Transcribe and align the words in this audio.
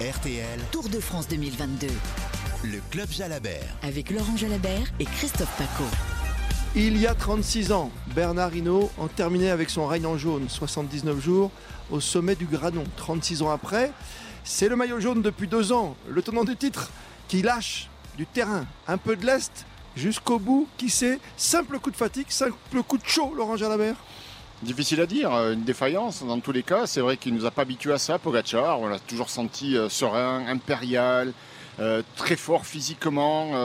RTL, 0.00 0.58
Tour 0.72 0.88
de 0.88 0.98
France 0.98 1.28
2022 1.28 1.86
le 2.64 2.78
Club 2.90 3.08
Jalabert. 3.10 3.76
avec 3.82 4.10
Laurent 4.10 4.36
Jalabert 4.36 4.86
et 4.98 5.04
Christophe 5.04 5.54
Paco. 5.58 5.84
Il 6.74 6.96
y 6.96 7.06
a 7.06 7.14
36 7.14 7.72
ans, 7.72 7.90
Bernard 8.14 8.56
Hinault 8.56 8.90
en 8.98 9.08
terminait 9.08 9.50
avec 9.50 9.68
son 9.68 9.86
règne 9.86 10.06
en 10.06 10.16
jaune, 10.16 10.48
79 10.48 11.22
jours, 11.22 11.50
au 11.90 12.00
sommet 12.00 12.34
du 12.34 12.46
Granon. 12.46 12.84
36 12.96 13.42
ans 13.42 13.50
après, 13.50 13.92
c'est 14.44 14.68
le 14.68 14.76
maillot 14.76 14.98
jaune 14.98 15.22
depuis 15.22 15.46
deux 15.46 15.72
ans, 15.72 15.94
le 16.08 16.22
tenant 16.22 16.44
du 16.44 16.56
titre, 16.56 16.90
qui 17.28 17.42
lâche 17.42 17.88
du 18.16 18.26
terrain, 18.26 18.64
un 18.88 18.96
peu 18.96 19.14
de 19.14 19.26
l'Est, 19.26 19.66
jusqu'au 19.94 20.38
bout, 20.38 20.68
qui 20.78 20.88
sait, 20.88 21.20
simple 21.36 21.78
coup 21.78 21.90
de 21.90 21.96
fatigue, 21.96 22.26
simple 22.28 22.82
coup 22.88 22.98
de 22.98 23.06
chaud, 23.06 23.34
Laurent 23.36 23.56
Jalabert? 23.56 23.96
Difficile 24.62 25.00
à 25.00 25.06
dire, 25.06 25.34
euh, 25.34 25.54
une 25.54 25.64
défaillance 25.64 26.22
dans 26.22 26.38
tous 26.38 26.52
les 26.52 26.62
cas. 26.62 26.86
C'est 26.86 27.00
vrai 27.00 27.16
qu'il 27.16 27.34
ne 27.34 27.40
nous 27.40 27.46
a 27.46 27.50
pas 27.50 27.62
habitués 27.62 27.92
à 27.92 27.98
ça, 27.98 28.20
Pogacar. 28.20 28.80
On 28.80 28.86
l'a 28.86 29.00
toujours 29.00 29.28
senti 29.28 29.76
euh, 29.76 29.88
serein, 29.88 30.46
impérial, 30.46 31.32
euh, 31.80 32.00
très 32.14 32.36
fort 32.36 32.64
physiquement, 32.64 33.56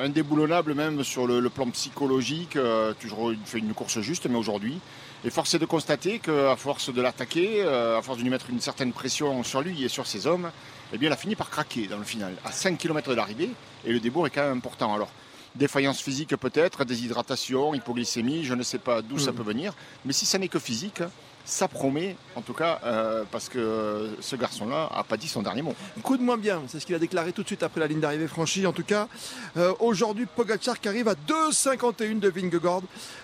indéboulonnable 0.00 0.74
même 0.74 1.02
sur 1.02 1.26
le, 1.26 1.48
plan 1.50 1.68
psychologique. 1.70 2.56
toujours 3.00 3.32
fait 3.44 3.58
une 3.58 3.74
course 3.74 4.00
juste, 4.00 4.26
mais 4.26 4.36
aujourd'hui. 4.36 4.78
Et 5.24 5.30
force 5.30 5.54
est 5.54 5.58
de 5.58 5.66
constater 5.66 6.20
qu'à 6.20 6.54
force 6.56 6.92
de 6.94 7.02
l'attaquer, 7.02 7.62
à 7.62 8.00
force 8.02 8.18
de 8.18 8.22
lui 8.22 8.30
mettre 8.30 8.50
une 8.50 8.60
certaine 8.60 8.92
pression 8.92 9.42
sur 9.42 9.60
lui 9.60 9.82
et 9.82 9.88
sur 9.88 10.06
ses 10.06 10.26
hommes, 10.26 10.50
eh 10.92 10.98
il 11.00 11.12
a 11.12 11.16
fini 11.16 11.34
par 11.34 11.50
craquer 11.50 11.86
dans 11.86 11.98
le 11.98 12.04
final, 12.04 12.34
à 12.44 12.52
5 12.52 12.78
km 12.78 13.10
de 13.10 13.14
l'arrivée. 13.14 13.50
Et 13.84 13.92
le 13.92 13.98
débours 13.98 14.26
est 14.26 14.30
quand 14.30 14.42
même 14.42 14.58
important. 14.58 14.94
Alors, 14.94 15.08
défaillance 15.54 16.00
physique 16.00 16.34
peut-être, 16.36 16.84
déshydratation, 16.84 17.74
hypoglycémie, 17.74 18.44
je 18.44 18.54
ne 18.54 18.62
sais 18.62 18.78
pas 18.78 19.02
d'où 19.02 19.18
ça 19.18 19.32
Mm. 19.32 19.34
peut 19.34 19.42
venir. 19.42 19.74
Mais 20.04 20.12
si 20.12 20.24
ça 20.26 20.38
n'est 20.38 20.48
que 20.48 20.58
physique, 20.58 21.02
ça 21.44 21.68
promet, 21.68 22.16
en 22.36 22.40
tout 22.40 22.52
cas, 22.52 22.80
euh, 22.84 23.24
parce 23.30 23.48
que 23.48 24.10
ce 24.20 24.36
garçon-là 24.36 24.88
a 24.94 25.02
pas 25.04 25.16
dit 25.16 25.28
son 25.28 25.42
dernier 25.42 25.62
mot. 25.62 25.74
Coup 26.02 26.16
de 26.16 26.22
moins 26.22 26.36
bien, 26.36 26.62
c'est 26.68 26.80
ce 26.80 26.86
qu'il 26.86 26.94
a 26.94 26.98
déclaré 26.98 27.32
tout 27.32 27.42
de 27.42 27.46
suite 27.46 27.62
après 27.62 27.80
la 27.80 27.86
ligne 27.86 28.00
d'arrivée 28.00 28.28
franchie. 28.28 28.66
En 28.66 28.72
tout 28.72 28.84
cas, 28.84 29.08
euh, 29.56 29.72
aujourd'hui, 29.80 30.26
Pogacar 30.26 30.80
qui 30.80 30.88
arrive 30.88 31.08
à 31.08 31.14
2,51 31.14 32.20
de 32.20 32.28
Vingegaard. 32.28 32.82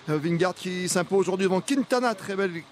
Euh, 0.09 0.17
Vingegaard 0.17 0.55
qui 0.55 0.89
s'impose 0.89 1.21
aujourd'hui 1.21 1.45
devant 1.45 1.61
Quintana. 1.61 2.15
Très 2.15 2.35
belle, 2.35 2.63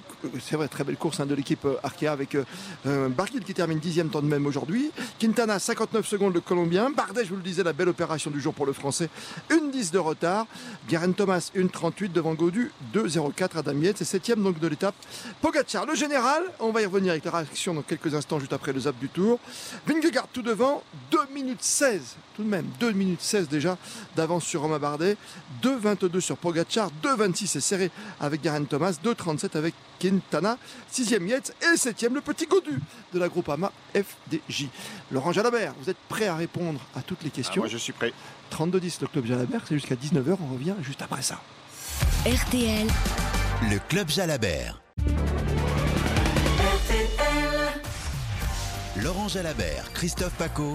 c'est 0.42 0.56
vrai, 0.56 0.68
très 0.68 0.84
belle 0.84 0.98
course 0.98 1.20
hein, 1.20 1.26
de 1.26 1.36
l'équipe 1.36 1.64
euh, 1.66 1.76
Arkea 1.84 2.08
avec 2.08 2.36
euh, 2.36 3.10
qui 3.46 3.54
termine 3.54 3.80
dixième 3.80 4.10
temps 4.10 4.22
de 4.22 4.28
même 4.28 4.46
aujourd'hui. 4.46 4.92
Quintana, 5.20 5.60
59 5.60 6.06
secondes 6.08 6.34
le 6.34 6.42
Colombien. 6.42 6.90
Bardet, 6.90 7.24
je 7.24 7.30
vous 7.30 7.36
le 7.36 7.44
disais, 7.44 7.64
la 7.64 7.74
belle 7.74 7.90
opération 7.90 8.32
du 8.32 8.42
jour 8.42 8.54
pour 8.54 8.66
le 8.66 8.74
Français. 8.74 9.10
Une 9.52 9.72
10 9.72 9.92
de 9.92 10.00
retard. 10.00 10.48
Garen 10.90 11.14
Thomas, 11.14 11.52
une 11.54 11.70
38 11.70 12.12
devant 12.12 12.34
Godu. 12.34 12.72
2,04 12.94 13.60
Adam 13.60 13.74
Yates. 13.74 14.02
Et 14.02 14.06
septième 14.06 14.42
donc 14.44 14.60
de 14.60 14.68
l'étape. 14.68 14.96
Pogacar, 15.42 15.86
le 15.86 15.94
général, 15.96 16.42
on 16.60 16.72
va 16.72 16.82
y 16.82 16.86
revenir 16.86 17.12
avec 17.12 17.24
la 17.26 17.32
réaction 17.32 17.74
dans 17.74 17.84
quelques 17.84 18.14
instants, 18.16 18.40
juste 18.40 18.54
après 18.54 18.74
le 18.74 18.80
zap 18.80 18.98
du 18.98 19.08
tour. 19.08 19.40
Vingegaard 19.86 20.28
tout 20.34 20.42
devant, 20.42 20.82
2 21.12 21.18
minutes 21.34 21.62
16, 21.62 22.16
tout 22.36 22.44
de 22.44 22.50
même, 22.50 22.66
2 22.80 22.92
minutes 22.92 23.22
16 23.22 23.48
déjà 23.48 23.78
d'avance 24.16 24.44
sur 24.46 24.62
Romain 24.62 24.80
Bardet, 24.80 25.16
2,22 25.62 26.20
sur 26.22 26.38
Pogacar, 26.38 26.90
2,26 27.04 27.48
c'est 27.48 27.62
serré 27.62 27.92
avec 28.20 28.42
Garen 28.42 28.66
Thomas, 28.66 28.98
2,37 29.04 29.56
avec 29.58 29.76
Quintana, 30.00 30.58
6e 30.92 31.28
Yates 31.28 31.54
et 31.62 31.76
7e 31.76 32.14
le 32.14 32.22
petit 32.22 32.48
Godu 32.48 32.80
de 33.14 33.20
la 33.20 33.30
Groupama 33.30 33.72
FDJ. 33.94 34.68
Laurent 35.12 35.32
Jalabert, 35.32 35.74
vous 35.82 35.90
êtes 35.90 35.98
prêt 36.10 36.28
à 36.28 36.36
répondre 36.36 36.80
à 36.96 37.02
toutes 37.02 37.22
les 37.24 37.30
Ah, 37.34 37.36
questions 37.36 37.62
moi, 37.62 37.68
je 37.70 37.78
suis 37.78 37.94
prêt. 37.94 38.12
32-10 38.52 38.98
le 39.02 39.08
club 39.08 39.26
Jalabert, 39.26 39.62
c'est 39.68 39.76
jusqu'à 39.76 39.96
19h, 39.96 40.36
on 40.42 40.54
revient 40.54 40.74
juste 40.82 41.02
après 41.04 41.22
ça. 41.22 41.40
RTL, 42.26 42.88
Le 43.70 43.80
Club 43.88 44.10
Jalabert. 44.10 44.82
Laurent 49.04 49.28
Jalabert, 49.28 49.92
Christophe 49.94 50.34
Paco. 50.38 50.74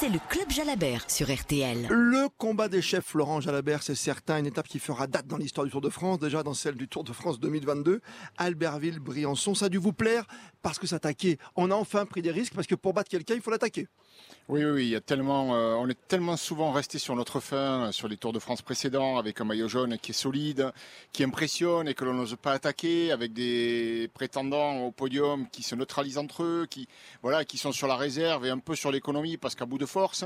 C'est 0.00 0.08
le 0.08 0.18
Club 0.28 0.50
Jalabert 0.50 1.08
sur 1.08 1.32
RTL. 1.32 1.86
Le 1.88 2.28
combat 2.36 2.68
des 2.68 2.82
chefs, 2.82 3.14
Laurent 3.14 3.40
Jalabert, 3.40 3.82
c'est 3.82 3.94
certain, 3.94 4.38
une 4.38 4.46
étape 4.46 4.66
qui 4.66 4.80
fera 4.80 5.06
date 5.06 5.26
dans 5.26 5.36
l'histoire 5.36 5.64
du 5.64 5.70
Tour 5.70 5.80
de 5.80 5.88
France, 5.88 6.18
déjà 6.18 6.42
dans 6.42 6.54
celle 6.54 6.74
du 6.74 6.88
Tour 6.88 7.04
de 7.04 7.12
France 7.12 7.38
2022. 7.38 8.00
Albertville, 8.36 8.98
Briançon, 8.98 9.54
ça 9.54 9.66
a 9.66 9.68
dû 9.68 9.78
vous 9.78 9.92
plaire 9.92 10.24
parce 10.62 10.78
que 10.78 10.86
s'attaquer, 10.86 11.38
on 11.54 11.70
a 11.70 11.74
enfin 11.74 12.06
pris 12.06 12.22
des 12.22 12.30
risques 12.30 12.54
parce 12.54 12.66
que 12.66 12.74
pour 12.74 12.92
battre 12.92 13.10
quelqu'un, 13.10 13.34
il 13.34 13.40
faut 13.40 13.50
l'attaquer. 13.50 13.86
Oui, 14.48 14.64
oui, 14.64 14.70
oui, 14.70 14.84
il 14.84 14.90
y 14.90 14.96
a 14.96 15.00
tellement, 15.00 15.54
euh, 15.54 15.74
on 15.74 15.88
est 15.88 15.98
tellement 16.08 16.36
souvent 16.36 16.72
resté 16.72 16.98
sur 16.98 17.14
notre 17.14 17.40
fin, 17.40 17.92
sur 17.92 18.08
les 18.08 18.16
Tours 18.16 18.32
de 18.32 18.38
France 18.38 18.62
précédents, 18.62 19.16
avec 19.16 19.40
un 19.40 19.44
maillot 19.44 19.68
jaune 19.68 19.96
qui 19.98 20.10
est 20.10 20.14
solide, 20.14 20.72
qui 21.12 21.24
impressionne 21.24 21.88
et 21.88 21.94
que 21.94 22.04
l'on 22.04 22.14
n'ose 22.14 22.36
pas 22.40 22.52
attaquer, 22.52 23.12
avec 23.12 23.32
des 23.32 24.10
prétendants 24.12 24.80
au 24.80 24.90
podium 24.90 25.48
qui 25.50 25.62
se 25.62 25.74
neutralisent 25.74 26.18
entre 26.18 26.42
eux, 26.42 26.66
qui, 26.68 26.88
voilà, 27.22 27.44
qui 27.44 27.58
sont 27.58 27.72
sur 27.72 27.86
la 27.86 27.96
réserve 27.96 28.44
et 28.44 28.50
un 28.50 28.58
peu 28.58 28.74
sur 28.74 28.90
l'économie 28.90 29.36
parce 29.36 29.54
qu'à 29.54 29.66
bout 29.66 29.78
de 29.78 29.83
force, 29.86 30.24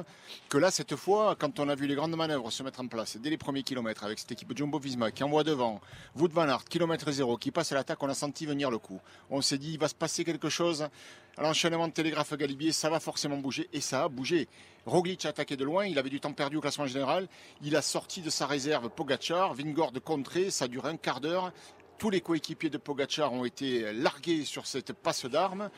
que 0.49 0.59
là, 0.59 0.71
cette 0.71 0.97
fois, 0.97 1.37
quand 1.39 1.61
on 1.61 1.69
a 1.69 1.75
vu 1.75 1.87
les 1.87 1.95
grandes 1.95 2.17
manœuvres 2.17 2.51
se 2.51 2.63
mettre 2.63 2.81
en 2.81 2.87
place 2.87 3.17
dès 3.17 3.31
les 3.31 3.39
premiers 3.39 3.63
kilomètres 3.63 4.05
avec 4.05 4.19
cette 4.19 4.33
équipe 4.33 4.57
Jumbo-Visma 4.57 5.11
qui 5.11 5.25
envoie 5.25 5.45
devant, 5.45 5.81
Wout 6.17 6.29
van 6.33 6.49
Aert, 6.49 6.65
kilomètre 6.65 7.11
zéro, 7.11 7.37
qui 7.37 7.51
passe 7.51 7.73
à 7.73 7.75
l'attaque, 7.75 8.03
on 8.03 8.09
a 8.09 8.15
senti 8.15 8.47
venir 8.47 8.71
le 8.71 8.79
coup. 8.79 9.01
On 9.31 9.41
s'est 9.41 9.59
dit, 9.59 9.73
il 9.73 9.79
va 9.79 9.89
se 9.89 9.95
passer 9.95 10.25
quelque 10.25 10.49
chose. 10.49 10.89
À 11.37 11.43
l'enchaînement 11.43 11.87
de 11.87 11.93
Télégraphe 11.93 12.35
Galibier, 12.35 12.73
ça 12.73 12.91
va 12.91 12.99
forcément 12.99 13.37
bouger 13.37 13.69
et 13.73 13.81
ça 13.81 14.05
a 14.05 14.09
bougé. 14.09 14.49
Roglic 14.87 15.25
a 15.25 15.29
attaqué 15.29 15.57
de 15.57 15.65
loin, 15.65 15.87
il 15.87 15.99
avait 15.99 16.11
du 16.11 16.19
temps 16.19 16.33
perdu 16.33 16.57
au 16.57 16.61
classement 16.61 16.87
général. 16.87 17.29
Il 17.63 17.77
a 17.77 17.83
sorti 17.83 18.23
de 18.23 18.31
sa 18.31 18.47
réserve 18.47 18.89
Pogachar, 18.91 19.55
Vingord 19.55 19.93
contré, 20.05 20.51
ça 20.51 20.65
a 20.65 20.69
duré 20.69 20.89
un 20.89 20.97
quart 20.97 21.21
d'heure. 21.21 21.53
Tous 21.99 22.11
les 22.11 22.21
coéquipiers 22.21 22.71
de 22.71 22.79
Pogachar 22.79 23.33
ont 23.33 23.45
été 23.45 23.93
largués 23.93 24.45
sur 24.45 24.67
cette 24.67 24.93
passe 24.93 25.27
d'armes. 25.27 25.69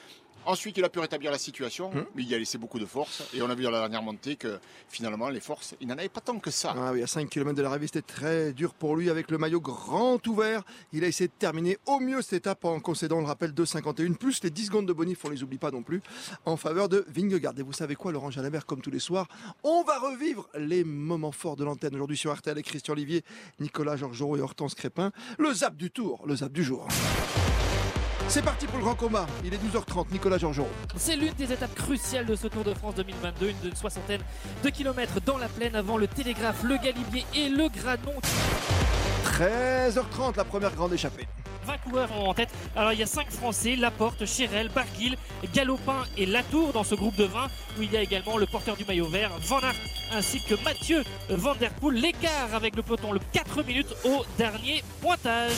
Ensuite, 0.46 0.76
il 0.78 0.84
a 0.84 0.88
pu 0.88 0.98
rétablir 0.98 1.30
la 1.30 1.38
situation, 1.38 1.90
Hum. 1.90 2.04
mais 2.14 2.22
il 2.22 2.28
y 2.28 2.34
a 2.34 2.38
laissé 2.38 2.58
beaucoup 2.58 2.78
de 2.78 2.86
force. 2.86 3.22
Et 3.34 3.42
on 3.42 3.50
a 3.50 3.54
vu 3.54 3.62
dans 3.62 3.70
la 3.70 3.80
dernière 3.80 4.02
montée 4.02 4.36
que 4.36 4.58
finalement, 4.88 5.28
les 5.28 5.40
forces, 5.40 5.74
il 5.80 5.88
n'en 5.88 5.98
avait 5.98 6.08
pas 6.08 6.20
tant 6.20 6.38
que 6.38 6.50
ça. 6.50 6.74
Ah 6.76 6.92
oui, 6.92 7.02
à 7.02 7.06
5 7.06 7.28
km 7.28 7.54
de 7.56 7.62
l'arrivée, 7.62 7.86
c'était 7.86 8.02
très 8.02 8.52
dur 8.52 8.74
pour 8.74 8.96
lui 8.96 9.10
avec 9.10 9.30
le 9.30 9.38
maillot 9.38 9.60
grand 9.60 10.24
ouvert. 10.26 10.62
Il 10.92 11.04
a 11.04 11.08
essayé 11.08 11.28
de 11.28 11.32
terminer 11.38 11.78
au 11.86 12.00
mieux 12.00 12.22
cette 12.22 12.32
étape 12.34 12.64
en 12.64 12.80
concédant, 12.80 13.18
on 13.18 13.20
le 13.20 13.26
rappelle, 13.26 13.52
2,51 13.52 14.14
plus 14.14 14.42
les 14.42 14.50
10 14.50 14.66
secondes 14.66 14.86
de 14.86 14.92
bonif, 14.92 15.24
on 15.24 15.28
les 15.30 15.42
oublie 15.42 15.58
pas 15.58 15.70
non 15.70 15.82
plus, 15.82 16.00
en 16.46 16.56
faveur 16.56 16.88
de 16.88 17.04
Vingegaard. 17.08 17.54
Et 17.58 17.62
vous 17.62 17.72
savez 17.72 17.94
quoi, 17.94 18.10
Laurent 18.12 18.30
Jalabert, 18.30 18.66
comme 18.66 18.80
tous 18.80 18.90
les 18.90 18.98
soirs, 18.98 19.28
on 19.62 19.82
va 19.82 19.98
revivre 19.98 20.48
les 20.56 20.84
moments 20.84 21.32
forts 21.32 21.56
de 21.56 21.64
l'antenne 21.64 21.94
aujourd'hui 21.94 22.16
sur 22.16 22.34
RTL 22.34 22.52
avec 22.52 22.66
Christian 22.66 22.92
Olivier, 22.94 23.22
Nicolas 23.60 23.96
Georgerot 23.96 24.36
et 24.36 24.40
Hortense 24.40 24.74
Crépin. 24.74 25.12
Le 25.38 25.52
zap 25.52 25.76
du 25.76 25.90
tour, 25.90 26.22
le 26.26 26.36
zap 26.36 26.52
du 26.52 26.64
jour. 26.64 26.86
C'est 28.30 28.42
parti 28.42 28.64
pour 28.68 28.78
le 28.78 28.84
grand 28.84 28.94
combat. 28.94 29.26
Il 29.44 29.52
est 29.52 29.56
12h30, 29.56 30.12
Nicolas 30.12 30.38
Georgerot. 30.38 30.68
C'est 30.96 31.16
l'une 31.16 31.32
des 31.32 31.52
étapes 31.52 31.74
cruciales 31.74 32.26
de 32.26 32.36
ce 32.36 32.46
Tour 32.46 32.62
de 32.62 32.72
France 32.74 32.94
2022, 32.94 33.52
une 33.64 33.74
soixantaine 33.74 34.20
de 34.62 34.70
kilomètres 34.70 35.20
dans 35.26 35.36
la 35.36 35.48
plaine 35.48 35.74
avant 35.74 35.96
le 35.96 36.06
Télégraphe, 36.06 36.62
le 36.62 36.76
Galibier 36.76 37.24
et 37.34 37.48
le 37.48 37.68
Granon. 37.68 38.14
13h30, 39.24 40.36
la 40.36 40.44
première 40.44 40.72
grande 40.76 40.92
échappée. 40.92 41.26
20 41.66 41.78
coureurs 41.78 42.12
en 42.12 42.32
tête. 42.32 42.50
Alors 42.76 42.92
il 42.92 43.00
y 43.00 43.02
a 43.02 43.06
5 43.06 43.32
Français, 43.32 43.74
Laporte, 43.74 44.24
Chérel, 44.26 44.68
Barguil, 44.68 45.16
Galopin 45.52 46.04
et 46.16 46.24
Latour 46.24 46.72
dans 46.72 46.84
ce 46.84 46.94
groupe 46.94 47.16
de 47.16 47.24
20 47.24 47.46
où 47.80 47.82
il 47.82 47.92
y 47.92 47.96
a 47.96 48.00
également 48.00 48.38
le 48.38 48.46
porteur 48.46 48.76
du 48.76 48.84
maillot 48.84 49.08
vert, 49.08 49.32
Van 49.40 49.58
Aert, 49.58 49.74
ainsi 50.12 50.40
que 50.44 50.54
Mathieu 50.64 51.02
Van 51.30 51.56
Der 51.56 51.72
Poel. 51.72 51.96
L'écart 51.96 52.54
avec 52.54 52.76
le 52.76 52.82
peloton, 52.82 53.10
le 53.10 53.20
4 53.32 53.64
minutes 53.64 53.92
au 54.04 54.24
dernier 54.38 54.84
pointage. 55.00 55.50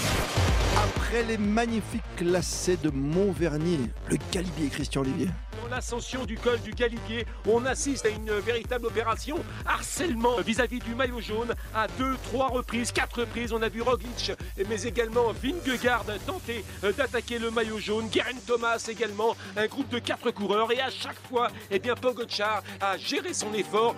Après 0.76 1.22
les 1.22 1.36
magnifiques 1.36 2.02
classés 2.16 2.76
de 2.76 2.90
Montvernier, 2.90 3.78
le 4.08 4.16
Galibier 4.32 4.68
Christian 4.68 5.02
Olivier. 5.02 5.28
Dans 5.62 5.68
l'ascension 5.68 6.24
du 6.24 6.36
col 6.36 6.60
du 6.60 6.70
Galibier, 6.72 7.26
on 7.46 7.64
assiste 7.66 8.06
à 8.06 8.08
une 8.08 8.32
véritable 8.40 8.86
opération 8.86 9.36
harcèlement 9.66 10.40
vis-à-vis 10.40 10.80
du 10.80 10.94
maillot 10.94 11.20
jaune. 11.20 11.54
À 11.74 11.86
deux, 11.98 12.16
trois 12.24 12.48
reprises, 12.48 12.90
quatre 12.90 13.20
reprises, 13.20 13.52
on 13.52 13.62
a 13.62 13.68
vu 13.68 13.82
Roglic, 13.82 14.32
mais 14.68 14.82
également 14.82 15.32
Vingegaard 15.32 16.04
tenter 16.26 16.64
euh, 16.84 16.92
d'attaquer 16.92 17.38
le 17.38 17.50
maillot 17.50 17.78
jaune. 17.78 18.08
Geraint 18.12 18.30
Thomas 18.46 18.84
également, 18.88 19.36
un 19.56 19.66
groupe 19.66 19.88
de 19.90 19.98
quatre 19.98 20.30
coureurs. 20.30 20.72
Et 20.72 20.80
à 20.80 20.90
chaque 20.90 21.20
fois, 21.28 21.48
eh 21.70 21.78
bien, 21.78 21.94
Pogacar 21.94 22.62
a 22.80 22.96
géré 22.96 23.34
son 23.34 23.52
effort. 23.52 23.94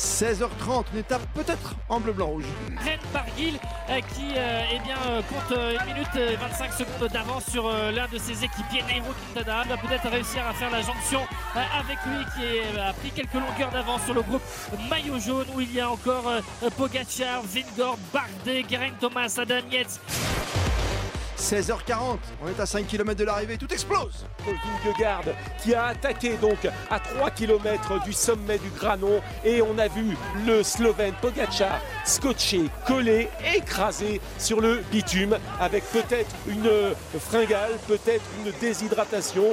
16h30, 0.00 0.86
une 0.94 1.00
étape 1.00 1.20
peut-être 1.34 1.74
en 1.90 2.00
bleu-blanc-rouge. 2.00 2.46
Ren 2.84 2.96
Barguil 3.12 3.58
euh, 3.90 4.00
qui 4.14 4.32
euh, 4.34 4.62
eh 4.72 4.78
bien, 4.78 4.96
euh, 5.08 5.20
compte 5.22 5.52
euh, 5.52 5.76
1 5.78 5.84
minute 5.84 6.08
et 6.16 6.36
25 6.36 6.72
secondes 6.72 7.10
d'avance 7.12 7.44
sur 7.50 7.70
l'un 7.70 8.08
de 8.08 8.16
ses 8.16 8.44
équipiers, 8.44 8.82
Nairo 8.88 9.12
Quintana. 9.34 9.64
va 9.64 9.76
peut-être 9.76 10.08
réussir 10.08 10.46
à 10.46 10.54
faire 10.54 10.70
la 10.70 10.80
jonction 10.80 11.20
avec 11.54 11.98
lui 12.06 12.24
qui 12.34 12.78
a 12.78 12.92
pris 12.94 13.10
quelques 13.10 13.34
longueurs 13.34 13.70
d'avance 13.72 14.02
sur 14.04 14.14
le 14.14 14.22
groupe 14.22 14.42
maillot 14.88 15.18
jaune 15.18 15.46
où 15.54 15.60
il 15.60 15.72
y 15.74 15.80
a 15.80 15.90
encore 15.90 16.32
Pogacar, 16.78 17.42
Vingord, 17.42 17.98
Bardet, 18.12 18.64
Geraint 18.70 18.94
Thomas, 18.98 19.34
Adam 19.38 19.60
16h40, 21.40 22.18
on 22.44 22.48
est 22.48 22.60
à 22.60 22.66
5 22.66 22.86
km 22.86 23.18
de 23.18 23.24
l'arrivée, 23.24 23.56
tout 23.56 23.72
explose 23.72 24.26
Vingegaard 24.84 25.24
qui 25.62 25.74
a 25.74 25.86
attaqué 25.86 26.36
donc 26.36 26.58
à 26.90 27.00
3 27.00 27.30
km 27.30 28.02
du 28.04 28.12
sommet 28.12 28.58
du 28.58 28.68
Granon 28.70 29.20
et 29.44 29.62
on 29.62 29.78
a 29.78 29.88
vu 29.88 30.16
le 30.46 30.62
Slovène 30.62 31.14
Pogacar 31.20 31.80
scotché, 32.04 32.66
collé, 32.86 33.28
écrasé 33.54 34.20
sur 34.38 34.60
le 34.60 34.82
bitume 34.92 35.38
avec 35.58 35.84
peut-être 35.90 36.34
une 36.46 36.70
fringale, 37.18 37.72
peut-être 37.88 38.24
une 38.44 38.52
déshydratation. 38.60 39.52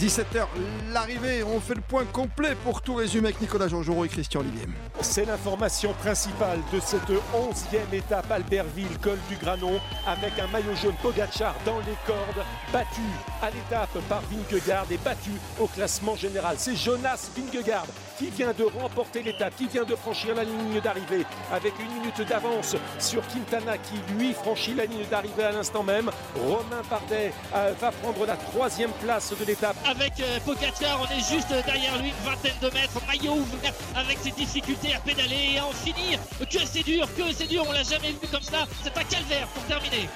17h, 0.00 0.46
l'arrivée, 0.92 1.44
on 1.44 1.60
fait 1.60 1.74
le 1.74 1.80
point 1.80 2.04
complet 2.04 2.56
pour 2.64 2.82
tout 2.82 2.94
résumer 2.94 3.28
avec 3.28 3.40
Nicolas 3.40 3.68
Georgerot 3.68 4.04
et 4.04 4.08
Christian 4.08 4.40
Olivier. 4.40 4.66
C'est 5.00 5.24
l'information 5.24 5.92
principale 5.94 6.58
de 6.72 6.80
cette 6.80 7.08
11e 7.08 7.94
étape 7.94 8.30
Albertville, 8.30 8.98
col 9.00 9.18
du 9.28 9.36
Granon, 9.36 9.80
avec 10.06 10.32
un 10.38 10.48
maillot 10.48 10.74
jaune 10.74 10.94
Pogachar 11.00 11.54
dans 11.64 11.78
les 11.78 11.94
cordes, 12.06 12.44
battu 12.72 13.02
à 13.40 13.50
l'étape 13.50 13.96
par 14.08 14.22
Vingegaard 14.22 14.86
et 14.90 14.98
battu 14.98 15.30
au 15.60 15.66
classement 15.66 16.16
général. 16.16 16.56
C'est 16.58 16.76
Jonas 16.76 17.30
Vingegaard 17.36 17.86
qui 18.18 18.30
vient 18.30 18.52
de 18.52 18.64
remporter 18.64 19.22
l'étape, 19.22 19.54
qui 19.56 19.66
vient 19.66 19.84
de 19.84 19.94
franchir 19.94 20.34
la 20.34 20.44
ligne 20.44 20.80
d'arrivée 20.82 21.24
avec 21.52 21.72
une 21.78 21.92
minute 22.00 22.20
d'avance 22.28 22.76
sur 22.98 23.22
Quintana 23.28 23.76
qui 23.78 24.14
lui 24.14 24.32
franchit 24.32 24.74
la 24.74 24.86
ligne 24.86 25.04
d'arrivée 25.10 25.44
à 25.44 25.52
l'instant 25.52 25.82
même. 25.82 26.10
Romain 26.36 26.82
Bardet 26.88 27.32
euh, 27.54 27.72
va 27.80 27.90
prendre 27.90 28.26
la 28.26 28.36
troisième 28.36 28.92
place 29.02 29.32
de 29.38 29.44
l'étape. 29.44 29.76
Avec 29.86 30.18
euh, 30.20 30.40
Pogacar, 30.40 31.00
on 31.02 31.12
est 31.12 31.20
juste 31.20 31.48
derrière 31.50 32.00
lui, 32.00 32.08
une 32.08 32.24
vingtaine 32.24 32.56
de 32.62 32.70
mètres, 32.72 33.00
maillot 33.06 33.34
ouvert, 33.34 33.74
avec 33.94 34.18
ses 34.18 34.30
difficultés 34.30 34.94
à 34.94 35.00
pédaler 35.00 35.52
et 35.54 35.58
à 35.58 35.66
en 35.66 35.72
finir. 35.72 36.18
Que 36.40 36.66
c'est 36.66 36.82
dur, 36.82 37.06
que 37.16 37.32
c'est 37.32 37.46
dur, 37.46 37.64
on 37.68 37.72
l'a 37.72 37.82
jamais 37.82 38.12
vu 38.12 38.26
comme 38.30 38.42
ça. 38.42 38.66
C'est 38.82 38.96
un 38.96 39.04
calvaire 39.04 39.46
pour 39.48 39.62
terminer. 39.64 40.08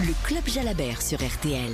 Le 0.00 0.12
Club 0.24 0.46
Jalabert 0.48 1.02
sur 1.02 1.18
RTL. 1.18 1.72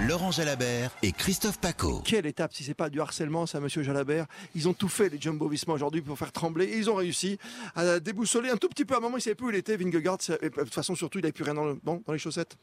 Laurent 0.00 0.32
Jalabert 0.32 0.90
et 1.02 1.12
Christophe 1.12 1.58
Paco. 1.58 2.02
Quelle 2.04 2.26
étape 2.26 2.52
si 2.52 2.64
c'est 2.64 2.74
pas 2.74 2.90
du 2.90 3.00
harcèlement, 3.00 3.46
ça, 3.46 3.60
monsieur 3.60 3.82
Jalabert 3.82 4.26
Ils 4.54 4.68
ont 4.68 4.74
tout 4.74 4.88
fait, 4.88 5.08
les 5.08 5.20
Jumbo 5.20 5.48
Visma, 5.48 5.74
aujourd'hui, 5.74 6.02
pour 6.02 6.18
faire 6.18 6.32
trembler. 6.32 6.66
Et 6.66 6.78
ils 6.78 6.90
ont 6.90 6.96
réussi 6.96 7.38
à 7.74 8.00
déboussoler 8.00 8.50
un 8.50 8.56
tout 8.56 8.68
petit 8.68 8.84
peu. 8.84 8.94
À 8.94 8.98
un 8.98 9.00
moment, 9.00 9.16
il 9.16 9.22
savait 9.22 9.34
plus 9.34 9.46
où 9.46 9.50
il 9.50 9.56
était, 9.56 9.76
Vingegaard. 9.76 10.18
Et 10.42 10.50
de 10.50 10.54
toute 10.54 10.74
façon, 10.74 10.94
surtout, 10.94 11.18
il 11.18 11.22
n'avait 11.22 11.32
plus 11.32 11.44
rien 11.44 11.54
dans, 11.54 11.64
le, 11.64 11.78
bon, 11.82 12.02
dans 12.04 12.12
les 12.12 12.18
chaussettes. 12.18 12.56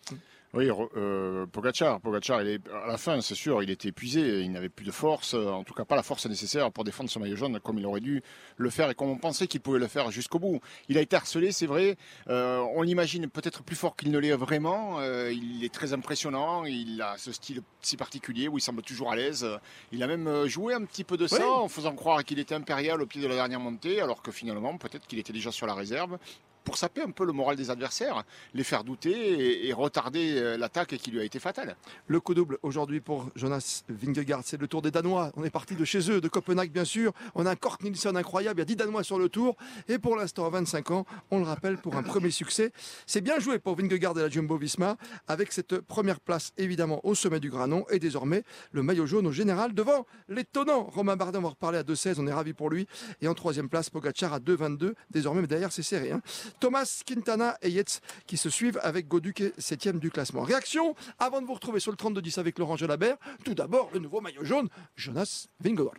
Oui, 0.54 0.70
euh, 0.98 1.46
Pogacar, 1.46 2.02
Pogacar, 2.02 2.42
il 2.42 2.50
est, 2.50 2.62
à 2.84 2.88
la 2.88 2.98
fin, 2.98 3.22
c'est 3.22 3.36
sûr, 3.36 3.64
il 3.64 3.70
était 3.70 3.88
épuisé, 3.88 4.42
il 4.42 4.52
n'avait 4.52 4.68
plus 4.68 4.86
de 4.86 4.92
force, 4.92 5.34
en 5.34 5.64
tout 5.64 5.74
cas 5.74 5.86
pas 5.86 5.96
la 5.96 6.04
force 6.04 6.26
nécessaire 6.26 6.70
pour 6.74 6.84
défendre 6.84 7.10
son 7.10 7.22
maillot 7.22 7.38
jaune 7.38 7.58
comme 7.62 7.80
il 7.80 7.86
aurait 7.86 8.02
dû 8.02 8.22
le 8.58 8.70
faire 8.70 8.90
et 8.90 8.94
comme 8.96 9.08
on 9.08 9.18
pensait 9.18 9.48
qu'il 9.48 9.62
pouvait 9.62 9.80
le 9.80 9.88
faire 9.88 10.12
jusqu'au 10.12 10.40
bout. 10.40 10.60
Il 10.90 10.98
a 10.98 11.02
été 11.02 11.16
harcelé, 11.16 11.54
c'est 11.54 11.68
vrai, 11.68 11.96
euh, 12.28 12.60
on 12.76 12.82
l'imagine 12.82 13.30
peut-être 13.30 13.64
plus 13.64 13.78
fort 13.78 13.96
qu'il 13.96 14.12
ne 14.12 14.20
l'est 14.20 14.34
vraiment, 14.34 15.00
euh, 15.00 15.32
il 15.32 15.64
est 15.64 15.74
très 15.74 15.94
impressionnant, 15.94 16.66
il 16.66 17.02
a 17.02 17.16
ce 17.18 17.32
style 17.32 17.62
si 17.80 17.96
particulier 17.96 18.50
où 18.50 18.58
il 18.58 18.62
semble 18.62 18.82
toujours 18.82 19.10
à 19.10 19.16
l'aise, 19.16 19.48
il 19.94 20.04
a 20.04 20.08
même 20.08 20.48
joué 20.48 20.74
un 20.74 20.84
petit 20.84 21.06
peu 21.06 21.16
de 21.16 21.28
ça 21.28 21.38
Oui. 21.38 21.44
en 21.46 21.70
faisant 21.70 21.96
croire 21.96 22.26
qu'il 22.26 22.40
était 22.40 22.56
impérial 22.56 23.02
au 23.02 23.06
pied 23.06 23.22
de 23.22 23.28
la 23.28 23.36
dernière 23.36 23.62
montée, 23.62 24.02
alors 24.02 24.22
que 24.22 24.32
finalement, 24.34 24.78
peut-être 24.78 25.08
qu'il 25.08 25.18
était 25.18 25.32
déjà 25.32 25.54
sur 25.54 25.66
la 25.66 25.76
réserve 25.76 26.18
pour 26.64 26.78
saper 26.78 27.02
un 27.02 27.12
peu 27.12 27.26
le 27.26 27.34
moral 27.34 27.56
des 27.56 27.70
adversaires, 27.70 28.24
les 28.54 28.64
faire 28.64 28.84
douter 28.84 29.12
et, 29.12 29.68
et 29.68 29.74
retarder 29.74 30.36
euh, 30.38 30.58
l'attaque 30.58 30.96
qui 30.98 31.12
lui 31.12 31.20
a 31.20 31.24
été 31.24 31.40
fatale. 31.40 31.76
Le 32.08 32.20
coup 32.20 32.34
double 32.34 32.58
aujourd'hui 32.62 33.00
pour 33.02 33.30
Jonas 33.36 33.84
Vingegaard, 33.90 34.42
c'est 34.44 34.60
le 34.60 34.68
tour 34.68 34.82
des 34.82 34.92
Danois. 34.92 35.32
On 35.36 35.44
est 35.44 35.50
parti 35.50 35.76
de 35.76 35.86
chez 35.86 36.12
eux, 36.12 36.22
de 36.22 36.28
Copenhague 36.28 36.72
bien 36.72 36.86
sûr. 36.86 37.14
On 37.36 37.46
a 37.46 37.52
un 37.52 37.56
Kort 37.56 37.78
Nielsen 37.82 38.16
incroyable, 38.16 38.60
il 38.60 38.62
y 38.62 38.64
a 38.64 38.66
10 38.66 38.76
Danois 38.76 39.04
sur 39.04 39.18
le 39.20 39.30
tour. 39.30 39.56
Et 39.88 39.98
pour 39.98 40.16
l'instant, 40.16 40.46
à 40.46 40.50
25 40.50 40.92
ans, 40.92 41.06
on 41.32 41.40
le 41.40 41.46
rappelle, 41.46 41.78
pour 41.78 41.96
un 41.96 42.04
premier 42.04 42.32
succès. 42.32 42.72
C'est 43.06 43.22
bien 43.22 43.40
joué 43.40 43.60
pour 43.60 43.76
Vingegaard 43.76 44.18
et 44.18 44.22
la 44.22 44.30
Jumbo 44.30 44.58
Visma, 44.58 44.98
avec 45.28 45.52
cette 45.52 45.80
première 45.80 46.20
place 46.20 46.54
évidemment 46.58 47.00
au 47.06 47.16
sommet 47.16 47.40
du 47.40 47.50
Granon 47.50 47.86
et 47.90 48.00
désormais 48.00 48.44
le 48.72 48.84
maillot 48.84 49.06
jaune 49.06 49.28
au 49.28 49.32
général 49.32 49.74
devant 49.74 50.06
l'étonnant 50.30 50.84
Romain 50.84 51.16
Bardet. 51.16 51.38
On 51.38 51.42
va 51.42 51.50
reparler 51.50 51.80
à 51.80 51.84
2,16, 51.84 52.16
on 52.20 52.28
est 52.28 52.34
ravis 52.34 52.54
pour 52.54 52.70
lui. 52.70 52.88
Et 53.22 53.28
en 53.28 53.34
troisième 53.34 53.70
place, 53.70 53.90
Pogacar 53.90 54.34
à 54.34 54.40
2,22, 54.40 54.94
désormais, 55.10 55.42
mais 55.42 55.48
derrière 55.48 55.72
c'est 55.72 55.84
serré. 55.84 56.12
hein. 56.12 56.22
Thomas, 56.60 57.02
Quintana 57.06 57.58
et 57.62 57.70
Yates 57.70 58.02
qui 58.28 58.38
se 58.38 58.50
suivent 58.50 58.80
avec 58.84 59.08
Goduc 59.08 59.44
7 59.58 59.98
du 59.98 60.12
classement. 60.12 60.42
Réaction 60.42 60.96
avant 61.20 61.42
de 61.42 61.48
vous 61.48 61.54
retrouver 61.54 61.80
sur 61.80 61.92
le 61.92 61.98
32-10 61.98 62.40
avec 62.40 62.60
Laurent 62.60 62.78
Jalabert. 62.78 63.18
Tout 63.44 63.56
d'abord, 63.56 63.90
le 63.94 64.00
nouveau 64.00 64.22
maillot 64.22 64.44
jaune, 64.44 64.70
Jonas 64.96 65.48
Vingegaard. 65.60 65.96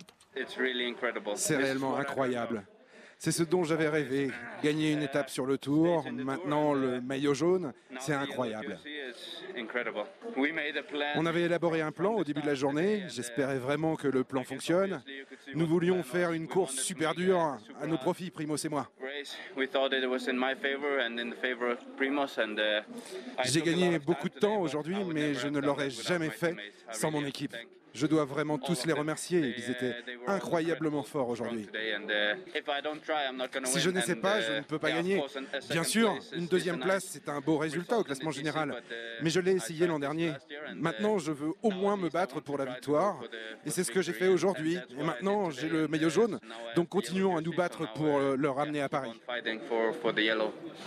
C'est 1.34 1.56
réellement 1.56 1.96
incroyable. 1.96 2.64
C'est 3.24 3.30
ce 3.30 3.44
dont 3.44 3.62
j'avais 3.62 3.88
rêvé. 3.88 4.32
Gagner 4.64 4.90
une 4.90 5.02
étape 5.02 5.30
sur 5.30 5.46
le 5.46 5.56
tour, 5.56 6.04
maintenant 6.10 6.74
le 6.74 7.00
maillot 7.00 7.34
jaune, 7.34 7.72
c'est 8.00 8.14
incroyable. 8.14 8.80
On 11.14 11.24
avait 11.26 11.42
élaboré 11.42 11.82
un 11.82 11.92
plan 11.92 12.14
au 12.14 12.24
début 12.24 12.40
de 12.40 12.48
la 12.48 12.56
journée. 12.56 13.04
J'espérais 13.06 13.58
vraiment 13.58 13.94
que 13.94 14.08
le 14.08 14.24
plan 14.24 14.42
fonctionne. 14.42 15.04
Nous 15.54 15.66
voulions 15.68 16.02
faire 16.02 16.32
une 16.32 16.48
course 16.48 16.74
super 16.74 17.14
dure 17.14 17.58
à 17.80 17.86
nos 17.86 17.96
profits, 17.96 18.32
Primos 18.32 18.56
et 18.56 18.68
moi. 18.68 18.90
J'ai 23.44 23.62
gagné 23.62 24.00
beaucoup 24.00 24.30
de 24.30 24.38
temps 24.40 24.60
aujourd'hui, 24.60 24.96
mais 25.14 25.34
je 25.34 25.46
ne 25.46 25.60
l'aurais 25.60 25.90
jamais 25.90 26.30
fait 26.30 26.56
sans 26.90 27.12
mon 27.12 27.24
équipe. 27.24 27.54
Je 27.94 28.06
dois 28.06 28.24
vraiment 28.24 28.58
tous 28.58 28.86
les 28.86 28.92
remercier. 28.92 29.54
Ils 29.56 29.70
étaient 29.70 29.94
incroyablement 30.26 31.02
forts 31.02 31.28
aujourd'hui. 31.28 31.68
Si 33.64 33.80
je 33.80 33.90
n'essaie 33.90 34.16
pas, 34.16 34.40
je 34.40 34.52
ne 34.52 34.60
peux 34.62 34.78
pas 34.78 34.90
gagner. 34.90 35.22
Bien 35.70 35.84
sûr, 35.84 36.16
une 36.32 36.46
deuxième 36.46 36.80
place, 36.80 37.04
c'est 37.06 37.28
un 37.28 37.40
beau 37.40 37.58
résultat 37.58 37.98
au 37.98 38.04
classement 38.04 38.30
général. 38.30 38.82
Mais 39.22 39.30
je 39.30 39.40
l'ai 39.40 39.52
essayé 39.52 39.86
l'an 39.86 39.98
dernier. 39.98 40.32
Maintenant, 40.74 41.18
je 41.18 41.32
veux 41.32 41.52
au 41.62 41.70
moins 41.70 41.96
me 41.96 42.08
battre 42.08 42.40
pour 42.40 42.58
la 42.58 42.64
victoire. 42.64 43.20
Et 43.64 43.70
c'est 43.70 43.84
ce 43.84 43.90
que 43.92 44.02
j'ai 44.02 44.12
fait 44.12 44.28
aujourd'hui. 44.28 44.78
Et 44.98 45.02
maintenant, 45.02 45.50
j'ai 45.50 45.68
le 45.68 45.88
maillot 45.88 46.10
jaune. 46.10 46.38
Donc 46.76 46.88
continuons 46.88 47.36
à 47.36 47.40
nous 47.40 47.54
battre 47.54 47.92
pour 47.94 48.18
euh, 48.18 48.36
le 48.36 48.50
ramener 48.50 48.80
à 48.80 48.88
Paris. 48.88 49.12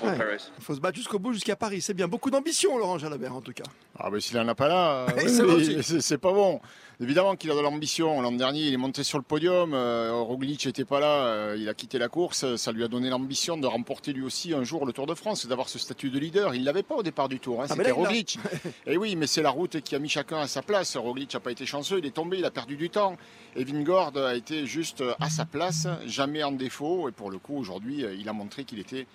Ouais. 0.04 0.16
Il 0.58 0.64
faut 0.64 0.76
se 0.76 0.80
battre 0.80 0.98
jusqu'au 0.98 1.20
bout, 1.20 1.34
jusqu'à 1.34 1.56
Paris. 1.56 1.82
C'est 1.82 1.94
bien. 1.94 2.08
Beaucoup 2.08 2.32
d'ambition, 2.32 2.78
Laurent 2.78 2.98
Jalabert, 2.98 3.36
en 3.36 3.42
tout 3.42 3.54
cas. 3.54 3.64
Ah 3.98 4.10
ben 4.10 4.20
s'il 4.20 4.36
n'en 4.38 4.48
a 4.50 4.56
pas 4.56 4.68
là, 4.68 5.06
oui, 5.18 5.24
oui, 5.42 5.76
aussi. 5.78 6.02
c'est 6.02 6.18
pas 6.18 6.34
bon. 6.34 6.60
Évidemment 7.02 7.36
qu'il 7.36 7.50
a 7.52 7.56
de 7.56 7.60
l'ambition. 7.62 8.22
L'an 8.22 8.32
dernier, 8.34 8.62
il 8.68 8.74
est 8.74 8.78
monté 8.78 9.04
sur 9.04 9.18
le 9.18 9.24
podium. 9.24 9.74
euh, 9.74 10.12
Roglic 10.14 10.66
n'était 10.66 10.86
pas 10.86 11.00
là. 11.00 11.26
euh, 11.28 11.56
il 11.58 11.68
a 11.70 11.74
quitté 11.74 11.98
la 11.98 12.08
course. 12.10 12.56
Ça 12.56 12.72
lui 12.72 12.84
a 12.84 12.88
donné 12.88 13.10
l'ambition 13.10 13.58
de 13.58 13.68
remporter 13.68 14.12
lui 14.14 14.22
aussi 14.24 14.54
un 14.54 14.64
jour 14.64 14.86
le 14.86 14.94
Tour 14.94 15.06
de 15.06 15.14
France 15.14 15.44
et 15.46 15.48
d'avoir 15.50 15.68
ce 15.70 15.78
statut 15.80 16.10
de 16.10 16.20
leader. 16.20 16.56
Il 16.56 16.64
l'avait 16.64 16.84
pas 16.84 16.96
au 16.96 17.04
départ 17.04 17.28
du 17.30 17.40
Tour. 17.40 17.62
hein, 17.62 17.68
Ah, 17.70 17.74
C'était. 17.76 17.92
Roglic. 17.92 18.40
et 18.88 18.96
oui, 18.98 19.16
mais 19.18 19.28
c'est 19.28 19.42
la 19.42 19.50
route 19.50 19.82
qui 19.82 19.96
a 19.96 20.00
mis 20.00 20.10
chacun 20.10 20.38
à 20.40 20.48
sa 20.48 20.62
place. 20.62 20.96
Roglic 20.98 21.34
n'a 21.34 21.40
pas 21.42 21.52
été 21.52 21.66
chanceux. 21.66 22.00
Il 22.00 22.06
est 22.06 22.12
tombé. 22.16 22.38
Il 22.38 22.46
a 22.46 22.52
perdu 22.52 22.76
du 22.78 22.90
temps. 22.90 23.16
Et 23.58 23.64
Vingord 23.66 24.18
a 24.18 24.36
été 24.36 24.66
juste 24.66 25.04
à 25.20 25.30
sa 25.30 25.46
place, 25.46 25.88
jamais 26.06 26.44
en 26.44 26.52
défaut. 26.54 27.08
Et 27.10 27.12
pour 27.14 27.30
le 27.32 27.40
coup, 27.40 27.58
aujourd'hui, 27.58 28.04
euh, 28.06 28.14
il 28.14 28.28
a 28.30 28.34
montré 28.34 28.64
qu'il 28.66 28.80
était 28.80 29.06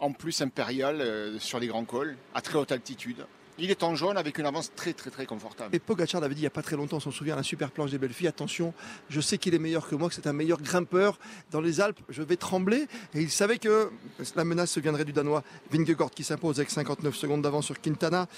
en 0.00 0.12
plus 0.12 0.40
impérial 0.42 1.00
euh, 1.00 1.38
sur 1.40 1.58
les 1.60 1.66
grands 1.68 1.84
cols, 1.84 2.16
à 2.34 2.40
très 2.40 2.56
haute 2.58 2.70
altitude. 2.72 3.26
Il 3.60 3.70
est 3.72 3.82
en 3.82 3.96
jaune 3.96 4.16
avec 4.16 4.38
une 4.38 4.46
avance 4.46 4.70
très 4.76 4.92
très 4.92 5.10
très 5.10 5.26
confortable. 5.26 5.74
Et 5.74 5.80
Pogacar 5.80 6.20
l'avait 6.20 6.34
dit 6.34 6.40
il 6.40 6.44
n'y 6.44 6.48
a 6.48 6.50
pas 6.50 6.62
très 6.62 6.76
longtemps, 6.76 6.98
on 6.98 7.00
s'en 7.00 7.10
souvient, 7.10 7.34
la 7.34 7.42
super 7.42 7.70
planche 7.72 7.90
des 7.90 7.98
belles 7.98 8.12
filles. 8.12 8.28
Attention, 8.28 8.72
je 9.08 9.20
sais 9.20 9.36
qu'il 9.36 9.54
est 9.54 9.58
meilleur 9.58 9.88
que 9.88 9.96
moi, 9.96 10.08
que 10.08 10.14
c'est 10.14 10.28
un 10.28 10.32
meilleur 10.32 10.60
grimpeur. 10.60 11.18
Dans 11.50 11.60
les 11.60 11.80
Alpes, 11.80 11.98
je 12.08 12.22
vais 12.22 12.36
trembler. 12.36 12.86
Et 13.14 13.20
il 13.20 13.30
savait 13.30 13.58
que 13.58 13.90
la 14.36 14.44
menace 14.44 14.70
se 14.70 14.80
viendrait 14.80 15.04
du 15.04 15.12
Danois 15.12 15.42
Vingegaard 15.72 16.10
qui 16.10 16.22
s'impose 16.22 16.60
avec 16.60 16.70
59 16.70 17.16
secondes 17.16 17.42
d'avance 17.42 17.66
sur 17.66 17.80
Quintana. 17.80 18.28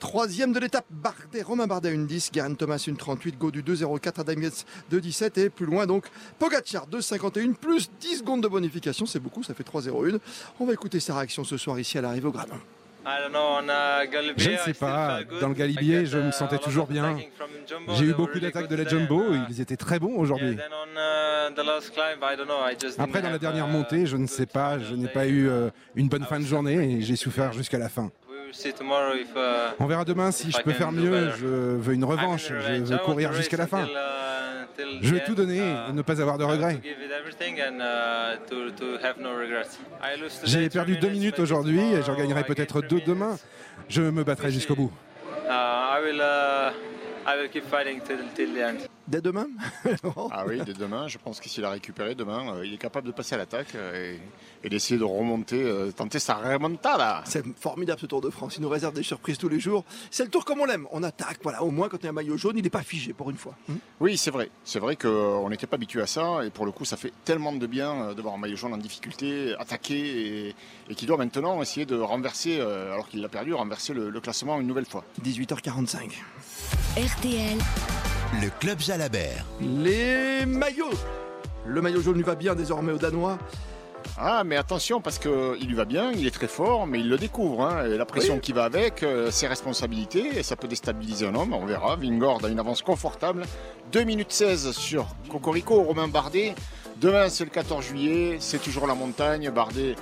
Troisième 0.00 0.52
de 0.52 0.58
l'étape, 0.58 0.86
Bardet, 0.90 1.42
Romain 1.42 1.66
Bardet 1.66 1.92
une 1.92 2.06
10, 2.06 2.32
Garen 2.32 2.56
Thomas 2.56 2.82
une 2.86 2.96
38, 2.96 3.38
Godu 3.38 3.62
2,04, 3.62 4.20
Adam 4.20 4.40
Yates 4.40 4.66
2,17 4.92 5.40
et 5.40 5.50
plus 5.50 5.66
loin 5.66 5.86
donc 5.86 6.06
Pogacar 6.38 6.88
2,51 6.88 7.54
plus 7.54 7.90
10 8.00 8.18
secondes 8.18 8.42
de 8.42 8.48
bonification, 8.48 9.06
c'est 9.06 9.20
beaucoup, 9.20 9.42
ça 9.42 9.54
fait 9.54 9.66
3,01. 9.66 10.18
On 10.58 10.66
va 10.66 10.72
écouter 10.72 11.00
sa 11.00 11.16
réaction 11.16 11.44
ce 11.44 11.56
soir 11.56 11.78
ici 11.78 11.96
à 11.98 12.02
l'arrivée 12.02 12.26
au 12.26 12.32
Granon. 12.32 12.60
Je 14.36 14.50
ne 14.50 14.56
sais 14.56 14.74
pas. 14.74 15.20
Dans 15.40 15.48
le 15.48 15.54
Galibier, 15.54 16.06
je 16.06 16.18
me 16.18 16.30
sentais 16.30 16.58
toujours 16.58 16.86
bien. 16.86 17.18
J'ai 17.94 18.04
eu 18.06 18.14
beaucoup 18.14 18.38
d'attaques 18.40 18.68
de 18.68 18.76
la 18.76 18.84
Jumbo. 18.86 19.22
Ils 19.48 19.60
étaient 19.60 19.76
très 19.76 19.98
bons 19.98 20.16
aujourd'hui. 20.16 20.58
Après, 22.98 23.22
dans 23.22 23.30
la 23.30 23.38
dernière 23.38 23.66
montée, 23.68 24.06
je 24.06 24.16
ne 24.16 24.26
sais 24.26 24.46
pas. 24.46 24.78
Je 24.78 24.94
n'ai 24.94 25.08
pas 25.08 25.26
eu 25.26 25.48
euh, 25.48 25.70
une 25.94 26.08
bonne 26.08 26.24
fin 26.24 26.40
de 26.40 26.44
journée 26.44 26.96
et 26.98 27.02
j'ai 27.02 27.16
souffert 27.16 27.52
jusqu'à 27.52 27.78
la 27.78 27.88
fin. 27.88 28.10
On 29.80 29.86
verra 29.86 30.04
demain 30.04 30.30
si 30.30 30.50
je 30.50 30.58
peux 30.62 30.72
faire 30.72 30.92
mieux. 30.92 31.30
Je 31.38 31.46
veux 31.46 31.94
une 31.94 32.04
revanche. 32.04 32.48
Je 32.48 32.84
veux 32.84 32.98
courir 32.98 33.32
jusqu'à 33.32 33.56
la 33.56 33.66
fin. 33.66 33.86
Je 35.02 35.14
veux 35.14 35.20
tout 35.20 35.34
donner 35.34 35.58
et 35.58 35.92
ne 35.92 36.02
pas 36.02 36.20
avoir 36.20 36.38
de 36.38 36.44
regrets. 36.44 36.80
J'ai 40.44 40.68
perdu 40.68 40.96
deux 40.96 41.10
minutes 41.10 41.38
aujourd'hui 41.38 41.80
et 41.80 42.02
j'en 42.02 42.14
gagnerai 42.14 42.44
peut-être 42.44 42.80
deux 42.82 43.00
demain. 43.00 43.38
Je 43.88 44.02
me 44.02 44.24
battrai 44.24 44.50
jusqu'au 44.50 44.74
bout. 44.74 44.92
Dès 49.06 49.20
demain 49.20 49.46
Ah 50.32 50.44
oui, 50.46 50.60
dès 50.64 50.72
demain, 50.72 51.08
je 51.08 51.18
pense 51.18 51.40
que 51.40 51.48
s'il 51.48 51.64
a 51.64 51.70
récupéré 51.70 52.14
demain, 52.14 52.54
euh, 52.54 52.66
il 52.66 52.72
est 52.72 52.78
capable 52.78 53.06
de 53.06 53.12
passer 53.12 53.34
à 53.34 53.38
l'attaque 53.38 53.74
euh, 53.74 54.14
et, 54.14 54.66
et 54.66 54.70
d'essayer 54.70 54.98
de 54.98 55.04
remonter, 55.04 55.62
euh, 55.62 55.90
tenter 55.92 56.18
sa 56.18 56.34
remontada. 56.34 57.22
C'est 57.26 57.44
formidable 57.58 58.00
ce 58.00 58.06
Tour 58.06 58.20
de 58.22 58.30
France. 58.30 58.56
Il 58.56 58.62
nous 58.62 58.68
réserve 58.68 58.94
des 58.94 59.02
surprises 59.02 59.36
tous 59.36 59.48
les 59.48 59.60
jours. 59.60 59.84
C'est 60.10 60.24
le 60.24 60.30
tour 60.30 60.44
comme 60.44 60.60
on 60.60 60.64
l'aime. 60.64 60.86
On 60.90 61.02
attaque. 61.02 61.38
Voilà, 61.42 61.62
au 61.62 61.70
moins 61.70 61.88
quand 61.88 61.98
il 61.98 62.04
y 62.04 62.06
a 62.06 62.10
un 62.10 62.14
maillot 62.14 62.36
jaune, 62.38 62.56
il 62.56 62.62
n'est 62.62 62.70
pas 62.70 62.82
figé 62.82 63.12
pour 63.12 63.30
une 63.30 63.36
fois. 63.36 63.54
Hmm 63.68 63.74
Oui, 64.00 64.16
c'est 64.16 64.30
vrai. 64.30 64.48
C'est 64.64 64.78
vrai 64.78 64.96
qu'on 64.96 65.48
n'était 65.50 65.66
pas 65.66 65.76
habitué 65.76 66.00
à 66.00 66.06
ça 66.06 66.44
et 66.44 66.50
pour 66.50 66.64
le 66.64 66.72
coup, 66.72 66.84
ça 66.86 66.96
fait 66.96 67.12
tellement 67.24 67.52
de 67.52 67.66
bien 67.66 67.92
euh, 67.92 68.14
de 68.14 68.22
voir 68.22 68.34
un 68.34 68.38
maillot 68.38 68.56
jaune 68.56 68.72
en 68.72 68.78
difficulté, 68.78 69.54
attaqué 69.58 70.48
et, 70.48 70.54
et 70.88 70.94
qui 70.94 71.04
doit 71.06 71.18
maintenant 71.18 71.60
essayer 71.60 71.84
de 71.84 71.96
renverser, 71.96 72.58
euh, 72.60 72.92
alors 72.94 73.08
qu'il 73.08 73.20
l'a 73.20 73.28
perdu, 73.28 73.52
renverser 73.52 73.92
le, 73.92 74.08
le 74.08 74.20
classement 74.20 74.58
une 74.60 74.66
nouvelle 74.66 74.86
fois. 74.86 75.04
18h45. 75.22 76.12
RTL, 76.96 77.58
Le 78.42 78.50
club 78.60 78.80
Jalabert. 78.80 79.44
Les 79.60 80.46
maillots. 80.46 80.90
Le 81.66 81.80
maillot 81.80 82.00
jaune 82.02 82.16
lui 82.16 82.22
va 82.22 82.34
bien 82.34 82.54
désormais 82.54 82.92
aux 82.92 82.98
Danois. 82.98 83.38
Ah, 84.18 84.42
mais 84.44 84.56
attention, 84.56 85.00
parce 85.00 85.18
qu'il 85.18 85.66
lui 85.66 85.74
va 85.74 85.86
bien, 85.86 86.12
il 86.12 86.26
est 86.26 86.30
très 86.30 86.46
fort, 86.46 86.86
mais 86.86 87.00
il 87.00 87.08
le 87.08 87.16
découvre. 87.16 87.62
hein, 87.62 87.86
et 87.86 87.96
la 87.96 88.04
pression 88.04 88.34
Oui. 88.34 88.40
qui 88.40 88.52
va 88.52 88.64
avec, 88.64 89.02
euh, 89.02 89.30
ses 89.30 89.46
responsabilités, 89.46 90.38
et 90.38 90.42
ça 90.42 90.56
peut 90.56 90.68
déstabiliser 90.68 91.26
un 91.26 91.34
homme, 91.34 91.54
on 91.54 91.64
verra. 91.64 91.96
Vingord 91.96 92.44
a 92.44 92.48
une 92.48 92.60
avance 92.60 92.82
confortable. 92.82 93.44
2 93.92 94.04
minutes 94.04 94.30
16 94.32 94.72
sur 94.72 95.06
Cocorico, 95.30 95.82
Romain 95.82 96.06
Bardet. 96.08 96.54
Demain, 97.00 97.28
c'est 97.28 97.44
le 97.44 97.50
14 97.50 97.84
juillet, 97.84 98.36
c'est 98.40 98.62
toujours 98.62 98.86
la 98.86 98.94
montagne. 98.94 99.50
Bardet 99.50 99.96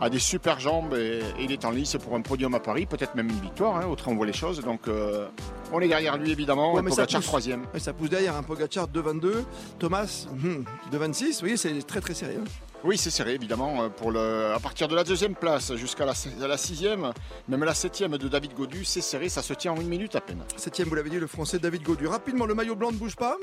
a 0.00 0.10
des 0.10 0.18
super 0.18 0.60
jambes 0.60 0.94
et, 0.94 1.20
et 1.38 1.44
il 1.44 1.52
est 1.52 1.64
en 1.64 1.70
lice 1.70 1.96
pour 2.02 2.14
un 2.14 2.20
podium 2.20 2.54
à 2.54 2.60
Paris, 2.60 2.86
peut-être 2.86 3.14
même 3.14 3.28
une 3.28 3.40
victoire, 3.40 3.76
hein, 3.76 3.86
autrement 3.86 4.14
on 4.14 4.16
voit 4.16 4.26
les 4.26 4.32
choses. 4.32 4.60
Donc, 4.60 4.88
euh, 4.88 5.28
on 5.72 5.80
est 5.80 5.88
derrière 5.88 6.16
lui, 6.16 6.30
évidemment. 6.30 6.72
Ouais, 6.72 6.80
et 6.80 6.82
mais 6.82 6.90
ça 6.90 7.02
Pogacar, 7.02 7.22
troisième. 7.22 7.64
Et 7.74 7.78
ça 7.78 7.92
pousse 7.92 8.10
derrière 8.10 8.36
un 8.36 8.42
Pogacar 8.42 8.88
2,22. 8.88 9.44
Thomas 9.78 10.26
hmm, 10.32 10.64
2,26. 10.92 11.32
Vous 11.32 11.40
voyez, 11.40 11.56
c'est 11.56 11.86
très 11.86 12.00
très 12.00 12.14
sérieux. 12.14 12.42
Oui, 12.84 12.98
c'est 12.98 13.10
serré 13.10 13.34
évidemment 13.34 13.82
euh, 13.82 13.88
pour 13.88 14.10
le 14.10 14.52
à 14.54 14.60
partir 14.60 14.86
de 14.86 14.94
la 14.94 15.02
deuxième 15.02 15.34
place 15.34 15.74
jusqu'à 15.74 16.04
la 16.04 16.56
sixième, 16.56 17.12
même 17.48 17.64
la 17.64 17.74
septième 17.74 18.16
de 18.16 18.28
David 18.28 18.54
Godu, 18.54 18.84
c'est 18.84 19.00
serré, 19.00 19.28
ça 19.28 19.42
se 19.42 19.54
tient 19.54 19.72
en 19.72 19.80
une 19.80 19.88
minute 19.88 20.14
à 20.14 20.20
peine. 20.20 20.42
Septième, 20.56 20.88
vous 20.88 20.94
l'avez 20.94 21.10
dit, 21.10 21.18
le 21.18 21.26
français 21.26 21.58
David 21.58 21.82
Godu. 21.82 22.06
Rapidement, 22.06 22.46
le 22.46 22.54
maillot 22.54 22.76
blanc 22.76 22.92
ne 22.92 22.96
bouge 22.96 23.16
pas. 23.16 23.36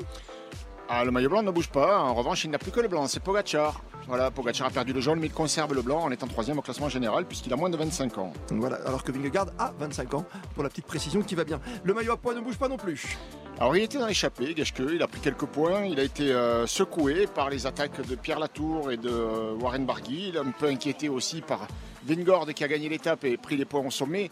Ah, 0.86 1.02
le 1.02 1.10
maillot 1.10 1.30
blanc 1.30 1.42
ne 1.42 1.50
bouge 1.50 1.70
pas, 1.70 1.98
en 1.98 2.12
revanche 2.12 2.44
il 2.44 2.50
n'a 2.50 2.58
plus 2.58 2.70
que 2.70 2.80
le 2.80 2.88
blanc, 2.88 3.06
c'est 3.06 3.20
Pogacar. 3.20 3.82
Voilà, 4.06 4.30
Pogacar 4.30 4.66
a 4.66 4.70
perdu 4.70 4.92
le 4.92 5.00
jaune 5.00 5.18
mais 5.18 5.28
il 5.28 5.32
conserve 5.32 5.72
le 5.72 5.80
blanc 5.80 6.02
en 6.02 6.10
étant 6.10 6.26
troisième 6.26 6.58
au 6.58 6.62
classement 6.62 6.90
général 6.90 7.24
puisqu'il 7.24 7.50
a 7.54 7.56
moins 7.56 7.70
de 7.70 7.76
25 7.78 8.18
ans. 8.18 8.34
Voilà, 8.50 8.76
alors 8.84 9.02
que 9.02 9.10
Vingegaard 9.10 9.46
a 9.58 9.72
25 9.78 10.12
ans, 10.12 10.26
pour 10.52 10.62
la 10.62 10.68
petite 10.68 10.84
précision 10.84 11.22
qui 11.22 11.34
va 11.34 11.44
bien. 11.44 11.58
Le 11.84 11.94
maillot 11.94 12.12
à 12.12 12.16
poids 12.18 12.34
ne 12.34 12.40
bouge 12.40 12.58
pas 12.58 12.68
non 12.68 12.76
plus. 12.76 13.16
Alors 13.58 13.74
il 13.76 13.82
était 13.82 13.98
dans 13.98 14.06
l'échappée, 14.06 14.54
Geschke, 14.54 14.82
il 14.92 15.02
a 15.02 15.06
pris 15.06 15.20
quelques 15.20 15.46
points, 15.46 15.84
il 15.84 15.98
a 15.98 16.02
été 16.02 16.30
euh, 16.32 16.66
secoué 16.66 17.26
par 17.28 17.48
les 17.48 17.66
attaques 17.66 18.06
de 18.06 18.14
Pierre 18.14 18.38
Latour 18.38 18.92
et 18.92 18.98
de 18.98 19.08
euh, 19.08 19.54
Warren 19.54 19.86
Barguil, 19.86 20.28
il 20.28 20.36
a 20.36 20.42
un 20.42 20.50
peu 20.50 20.66
inquiété 20.66 21.08
aussi 21.08 21.40
par 21.40 21.66
Vingord 22.06 22.46
qui 22.54 22.62
a 22.62 22.68
gagné 22.68 22.90
l'étape 22.90 23.24
et 23.24 23.38
pris 23.38 23.56
les 23.56 23.64
points 23.64 23.86
au 23.86 23.90
sommet. 23.90 24.30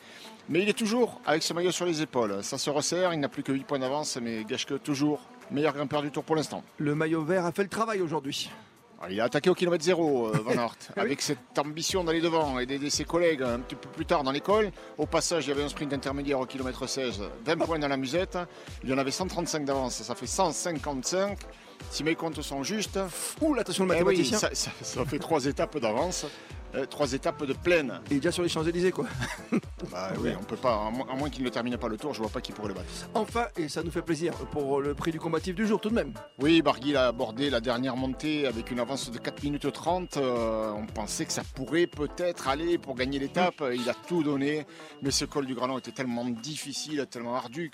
Mais 0.50 0.60
il 0.60 0.68
est 0.68 0.76
toujours 0.76 1.20
avec 1.24 1.42
ce 1.42 1.54
maillot 1.54 1.70
sur 1.70 1.86
les 1.86 2.02
épaules, 2.02 2.42
ça 2.42 2.58
se 2.58 2.68
resserre, 2.68 3.14
il 3.14 3.20
n'a 3.20 3.28
plus 3.28 3.42
que 3.42 3.52
8 3.52 3.64
points 3.64 3.78
d'avance, 3.78 4.18
mais 4.20 4.44
Geschke 4.46 4.82
toujours 4.82 5.20
meilleur 5.52 5.74
grimpeur 5.74 6.02
du 6.02 6.10
tour 6.10 6.24
pour 6.24 6.36
l'instant. 6.36 6.62
Le 6.78 6.94
maillot 6.94 7.22
vert 7.22 7.46
a 7.46 7.52
fait 7.52 7.62
le 7.62 7.68
travail 7.68 8.00
aujourd'hui. 8.00 8.50
Alors, 9.00 9.10
Il 9.12 9.20
a 9.20 9.24
attaqué 9.24 9.50
au 9.50 9.54
kilomètre 9.54 9.82
zéro, 9.84 10.28
euh, 10.28 10.38
Van 10.44 10.52
Aert, 10.52 10.76
Ah 10.96 11.00
avec 11.00 11.20
cette 11.22 11.58
ambition 11.58 12.04
d'aller 12.04 12.20
devant 12.20 12.58
et 12.60 12.66
d'aider 12.66 12.88
ses 12.88 13.04
collègues 13.04 13.42
un 13.42 13.58
petit 13.58 13.74
peu 13.74 13.88
plus 13.88 14.06
tard 14.06 14.22
dans 14.22 14.30
l'école. 14.30 14.70
Au 14.96 15.06
passage, 15.06 15.46
il 15.46 15.48
y 15.48 15.52
avait 15.52 15.64
un 15.64 15.68
sprint 15.68 15.92
intermédiaire 15.92 16.38
au 16.40 16.46
kilomètre 16.46 16.86
16, 16.86 17.20
20 17.44 17.56
points 17.58 17.78
dans 17.80 17.88
la 17.88 17.96
musette. 17.96 18.38
Il 18.84 18.90
y 18.90 18.92
en 18.92 18.98
avait 18.98 19.10
135 19.10 19.64
d'avance, 19.64 20.02
ça 20.02 20.14
fait 20.14 20.26
155. 20.28 21.36
Si 21.90 22.04
mes 22.04 22.14
comptes 22.14 22.40
sont 22.42 22.62
justes, 22.62 23.00
Ouh, 23.40 23.54
l'attention 23.54 23.84
le 23.86 23.90
eh 23.94 23.98
oui, 23.98 24.04
mathématicien. 24.04 24.38
ça, 24.38 24.50
ça- 24.54 24.70
ça 24.80 25.04
fait 25.04 25.18
trois 25.18 25.44
étapes 25.46 25.76
d'avance, 25.78 26.26
euh, 26.74 26.86
trois 26.86 27.12
étapes 27.12 27.44
de 27.44 27.52
plaine. 27.52 28.00
Il 28.10 28.16
est 28.16 28.20
déjà 28.20 28.32
sur 28.32 28.42
les 28.42 28.48
Champs-Élysées, 28.48 28.92
quoi. 28.92 29.06
Bah 29.90 30.10
oui, 30.20 30.30
on 30.40 30.44
peut 30.44 30.56
pas, 30.56 30.86
à 30.86 31.14
moins, 31.16 31.28
qu'il 31.28 31.44
ne 31.44 31.50
termine 31.50 31.76
pas 31.76 31.88
le 31.88 31.98
tour, 31.98 32.14
je 32.14 32.20
vois 32.20 32.30
pas 32.30 32.40
qui 32.40 32.52
pourrait 32.52 32.68
le 32.68 32.74
battre. 32.74 32.86
Enfin, 33.14 33.46
et 33.56 33.68
ça 33.68 33.82
nous 33.82 33.90
fait 33.90 34.00
plaisir 34.00 34.32
pour 34.50 34.80
le 34.80 34.94
prix 34.94 35.10
du 35.10 35.20
combatif 35.20 35.54
du 35.54 35.66
jour, 35.66 35.80
tout 35.80 35.90
de 35.90 35.94
même. 35.94 36.14
Oui, 36.38 36.62
Barguil 36.62 36.96
a 36.96 37.08
abordé 37.08 37.50
la 37.50 37.60
dernière 37.60 37.96
montée 37.96 38.46
avec 38.46 38.70
une 38.70 38.80
avance 38.80 39.10
de 39.10 39.18
4 39.18 39.42
minutes 39.42 39.70
30. 39.70 40.16
Euh, 40.16 40.72
on 40.72 40.86
pensait 40.86 41.26
que 41.26 41.32
ça 41.32 41.42
pourrait 41.54 41.86
peut-être 41.86 42.48
aller 42.48 42.78
pour 42.78 42.94
gagner 42.94 43.18
l'étape. 43.18 43.62
Il 43.74 43.88
a 43.90 43.94
tout 43.94 44.22
donné, 44.22 44.66
mais 45.02 45.10
ce 45.10 45.24
col 45.26 45.44
du 45.46 45.54
Granon 45.54 45.78
était 45.78 45.92
tellement 45.92 46.24
difficile, 46.24 47.06
tellement 47.10 47.34
ardu 47.34 47.70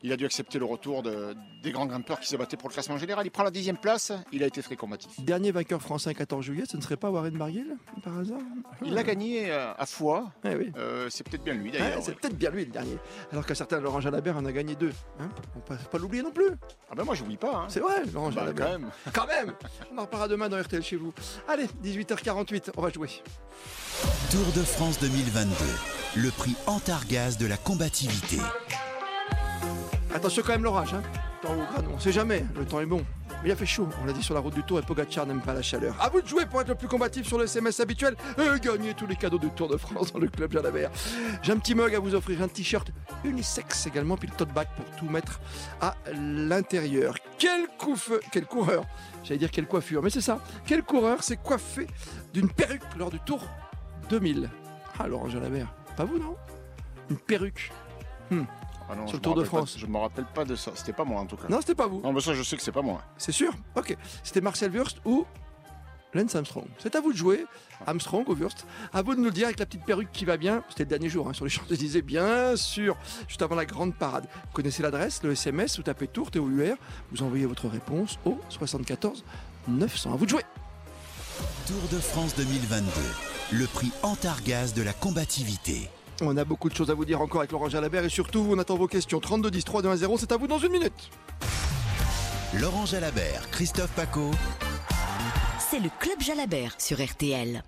qu'il 0.00 0.12
a 0.12 0.16
dû 0.16 0.24
accepter 0.24 0.58
le 0.58 0.64
retour 0.64 1.02
de- 1.02 1.34
des 1.62 1.72
grands 1.72 1.86
grimpeurs 1.86 2.20
qui 2.20 2.28
se 2.28 2.36
battaient 2.36 2.56
pour 2.56 2.68
le 2.68 2.74
classement 2.74 2.96
général. 2.98 3.26
Il 3.26 3.30
prend 3.30 3.42
la 3.42 3.50
dixième 3.50 3.76
place, 3.76 4.12
il 4.32 4.42
a 4.42 4.46
été 4.46 4.62
très 4.62 4.76
combatif. 4.76 5.10
Dernier 5.20 5.52
vainqueur 5.52 5.80
français 5.82 6.14
14 6.14 6.44
juillet, 6.44 6.64
ce 6.70 6.76
ne 6.76 6.82
serait 6.82 6.96
pas 6.96 7.10
Warren 7.10 7.36
Barguil, 7.36 7.76
par 8.02 8.18
hasard? 8.18 8.38
Il 8.84 8.94
l'a 8.94 9.02
gagné 9.02 9.50
euh, 9.50 9.72
à 9.76 9.86
fois, 9.86 10.32
Eh 10.44 10.54
oui. 10.56 10.72
Euh, 10.76 11.08
c'est 11.10 11.28
peut-être 11.28 11.44
bien 11.44 11.54
lui 11.54 11.70
d'ailleurs. 11.70 12.02
c'est 12.02 12.14
peut-être 12.14 12.36
bien 12.36 12.50
lui 12.50 12.64
le 12.64 12.70
dernier. 12.72 12.96
Alors 13.32 13.44
qu'un 13.44 13.54
certain 13.54 13.80
Laurent 13.80 14.00
Jalabert 14.00 14.36
en 14.36 14.44
a 14.46 14.52
gagné 14.52 14.74
deux. 14.74 14.92
Hein 15.20 15.28
on 15.56 15.60
peut 15.60 15.76
pas 15.90 15.98
l'oublier 15.98 16.22
non 16.22 16.30
plus. 16.32 16.48
Ah 16.90 16.94
ben 16.96 17.04
moi 17.04 17.14
j'oublie 17.14 17.36
pas. 17.36 17.54
Hein. 17.56 17.66
C'est 17.68 17.80
vrai, 17.80 18.02
Laurent 18.12 18.28
Bah, 18.30 18.40
Jalabert. 18.40 18.66
quand 18.66 18.72
même. 18.78 18.90
Quand 19.12 19.26
même 19.26 19.52
On 19.92 19.98
en 19.98 20.02
reparlera 20.02 20.28
demain 20.28 20.48
dans 20.48 20.60
RTL 20.60 20.82
chez 20.82 20.96
vous. 20.96 21.12
Allez, 21.48 21.66
18h48, 21.84 22.70
on 22.76 22.82
va 22.82 22.90
jouer. 22.90 23.08
Tour 24.30 24.46
de 24.56 24.62
France 24.62 24.98
2022. 25.00 25.52
Le 26.22 26.30
prix 26.30 26.54
Antargaz 26.66 27.36
de 27.36 27.46
la 27.46 27.56
combativité. 27.58 28.38
Attention 30.14 30.42
quand 30.44 30.52
même 30.52 30.64
l'orage, 30.64 30.92
hein. 30.94 31.02
Temps 31.40 31.54
au 31.54 31.72
granon, 31.72 31.92
on 31.94 31.98
sait 31.98 32.12
jamais, 32.12 32.44
le 32.58 32.64
temps 32.66 32.80
est 32.80 32.86
bon. 32.86 33.04
Mais 33.42 33.48
il 33.48 33.52
a 33.52 33.56
fait 33.56 33.64
chaud, 33.64 33.88
on 34.02 34.04
l'a 34.06 34.12
dit 34.12 34.22
sur 34.22 34.34
la 34.34 34.40
route 34.40 34.52
du 34.52 34.62
Tour 34.62 34.78
et 34.78 34.82
Pogacar 34.82 35.24
n'aime 35.24 35.40
pas 35.40 35.54
la 35.54 35.62
chaleur. 35.62 35.96
À 36.00 36.10
vous 36.10 36.20
de 36.20 36.26
jouer 36.26 36.44
pour 36.44 36.60
être 36.60 36.68
le 36.68 36.74
plus 36.74 36.88
combatif 36.88 37.26
sur 37.26 37.38
le 37.38 37.44
SMS 37.44 37.80
habituel 37.80 38.14
et 38.36 38.60
gagner 38.60 38.92
tous 38.92 39.06
les 39.06 39.16
cadeaux 39.16 39.38
du 39.38 39.48
Tour 39.50 39.68
de 39.68 39.78
France 39.78 40.12
dans 40.12 40.18
le 40.18 40.28
club 40.28 40.52
Jalabert. 40.52 40.90
J'ai 41.42 41.52
un 41.52 41.56
petit 41.58 41.74
mug 41.74 41.94
à 41.94 41.98
vous 42.00 42.14
offrir, 42.14 42.42
un 42.42 42.48
t-shirt 42.48 42.90
unisex 43.24 43.86
également, 43.86 44.16
puis 44.18 44.28
le 44.28 44.34
tote 44.36 44.52
bag 44.52 44.66
pour 44.76 44.84
tout 44.96 45.08
mettre 45.08 45.40
à 45.80 45.94
l'intérieur. 46.12 47.14
Quel 47.38 47.68
coup 47.78 47.96
feu, 47.96 48.20
quel 48.32 48.44
coureur, 48.44 48.84
j'allais 49.24 49.38
dire 49.38 49.50
quelle 49.50 49.66
coiffure, 49.66 50.02
mais 50.02 50.10
c'est 50.10 50.20
ça. 50.20 50.40
Quel 50.66 50.82
coureur 50.82 51.22
s'est 51.22 51.38
coiffé 51.38 51.86
d'une 52.34 52.50
perruque 52.50 52.82
lors 52.98 53.10
du 53.10 53.20
Tour 53.20 53.42
2000 54.10 54.50
Ah, 54.98 55.06
Laurent 55.06 55.30
Jalabert, 55.30 55.72
pas 55.96 56.04
vous 56.04 56.18
non? 56.18 56.36
Une 57.08 57.16
perruque. 57.16 57.72
Ah 58.90 58.96
non, 58.96 59.06
Sur 59.06 59.16
le 59.18 59.22
Tour 59.22 59.34
de 59.36 59.42
pas- 59.42 59.46
France. 59.48 59.76
je 59.78 59.86
me 59.86 59.98
rappelle 59.98 60.24
pas 60.34 60.44
de 60.44 60.56
ça. 60.56 60.72
C'était 60.74 60.92
pas 60.92 61.04
moi 61.04 61.20
en 61.20 61.26
tout 61.26 61.36
cas. 61.36 61.48
Non, 61.48 61.60
c'était 61.60 61.74
pas 61.74 61.86
vous. 61.86 62.00
Non, 62.00 62.12
mais 62.12 62.20
ça 62.20 62.34
je 62.34 62.42
sais 62.42 62.56
que 62.56 62.62
c'est 62.62 62.72
pas 62.72 62.82
moi. 62.82 63.02
C'est 63.16 63.32
sûr 63.32 63.52
Ok. 63.76 63.96
C'était 64.22 64.40
Marcel 64.40 64.70
Wurst 64.72 64.98
ou 65.04 65.24
Lance 66.12 66.34
Armstrong. 66.34 66.66
C'est 66.78 66.96
à 66.96 67.00
vous 67.00 67.12
de 67.12 67.16
jouer, 67.16 67.46
Armstrong 67.86 68.28
ou 68.28 68.34
Wurst. 68.34 68.66
À 68.92 69.00
vous 69.02 69.14
de 69.14 69.20
nous 69.20 69.26
le 69.26 69.30
dire 69.30 69.46
avec 69.46 69.60
la 69.60 69.66
petite 69.66 69.84
perruque 69.84 70.10
qui 70.12 70.24
va 70.24 70.36
bien. 70.36 70.64
C'était 70.68 70.82
le 70.82 70.88
dernier 70.88 71.08
jour 71.08 71.28
hein, 71.28 71.32
sur 71.32 71.44
les 71.44 71.50
Champs-Élysées, 71.52 72.02
bien 72.02 72.56
sûr, 72.56 72.96
juste 73.28 73.40
avant 73.42 73.54
la 73.54 73.64
grande 73.64 73.94
parade. 73.94 74.26
Vous 74.46 74.52
connaissez 74.52 74.82
l'adresse, 74.82 75.22
le 75.22 75.30
SMS, 75.32 75.76
vous 75.76 75.84
tapez 75.84 76.08
Tour, 76.08 76.32
T-O-U-R, 76.32 76.74
vous 77.12 77.22
envoyez 77.22 77.46
votre 77.46 77.68
réponse 77.68 78.18
au 78.24 78.40
74 78.48 79.22
900. 79.68 80.12
À 80.12 80.16
vous 80.16 80.24
de 80.24 80.30
jouer. 80.30 80.42
Tour 81.68 81.76
de 81.92 81.98
France 82.00 82.34
2022. 82.34 82.90
Le 83.52 83.66
prix 83.66 83.92
Antargaz 84.02 84.74
de 84.74 84.82
la 84.82 84.92
combativité. 84.92 85.88
On 86.22 86.36
a 86.36 86.44
beaucoup 86.44 86.68
de 86.68 86.74
choses 86.74 86.90
à 86.90 86.94
vous 86.94 87.04
dire 87.04 87.20
encore 87.20 87.40
avec 87.40 87.52
Laurent 87.52 87.68
Jalabert 87.68 88.04
et 88.04 88.10
surtout, 88.10 88.46
on 88.50 88.58
attend 88.58 88.76
vos 88.76 88.88
questions. 88.88 89.20
32 89.20 89.50
10 89.50 89.64
3 89.64 89.82
2 89.82 89.88
1 89.88 89.96
0, 89.96 90.18
c'est 90.18 90.32
à 90.32 90.36
vous 90.36 90.46
dans 90.46 90.58
une 90.58 90.72
minute. 90.72 91.10
Laurent 92.60 92.84
Jalabert, 92.84 93.48
Christophe 93.50 93.92
Paco. 93.92 94.30
c'est 95.58 95.80
le 95.80 95.88
club 95.98 96.20
Jalabert 96.20 96.74
sur 96.78 97.02
RTL. 97.02 97.62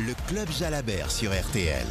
Le 0.00 0.12
club 0.28 0.50
Jalabert 0.50 1.10
sur 1.10 1.30
RTL. 1.30 1.86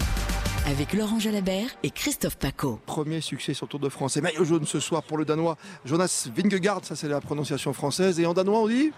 Avec 0.65 0.93
Laurent 0.93 1.19
Jalabert 1.19 1.69
et 1.83 1.89
Christophe 1.89 2.37
Paco. 2.37 2.79
Premier 2.85 3.21
succès 3.21 3.53
sur 3.53 3.65
le 3.67 3.69
Tour 3.69 3.79
de 3.79 3.89
France. 3.89 4.17
Et 4.17 4.21
maillot 4.21 4.43
jaune 4.43 4.65
ce 4.65 4.79
soir 4.79 5.03
pour 5.03 5.17
le 5.17 5.25
Danois 5.25 5.57
Jonas 5.85 6.27
Vingegaard, 6.35 6.81
ça 6.83 6.95
c'est 6.95 7.07
la 7.07 7.21
prononciation 7.21 7.71
française. 7.71 8.19
Et 8.19 8.25
en 8.25 8.33
danois 8.33 8.59
on 8.59 8.67
dit 8.67 8.91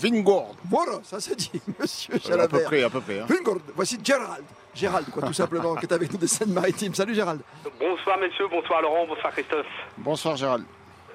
Vingord. 0.00 0.54
Voilà, 0.68 1.00
ça 1.02 1.20
c'est 1.20 1.36
dit, 1.36 1.60
monsieur 1.78 2.14
Euh, 2.14 2.16
à 2.16 2.20
peu 2.20 2.28
Jalabert. 2.28 2.64
près, 2.64 2.82
à 2.84 2.90
peu 2.90 3.00
près. 3.00 3.20
hein. 3.20 3.26
Vingord, 3.28 3.58
voici 3.74 3.98
Gérald. 4.02 4.44
Gérald, 4.74 5.10
quoi, 5.10 5.22
tout 5.22 5.32
simplement, 5.32 5.74
qui 5.74 5.86
est 5.86 5.92
avec 5.92 6.12
nous 6.12 6.18
des 6.18 6.28
Seine-Maritime. 6.28 6.94
Salut 6.94 7.14
Gérald. 7.14 7.40
Bonsoir 7.78 8.18
messieurs, 8.18 8.46
bonsoir 8.48 8.80
Laurent, 8.82 9.04
bonsoir 9.06 9.32
Christophe. 9.32 9.66
Bonsoir 9.98 10.36
Gérald. 10.36 10.64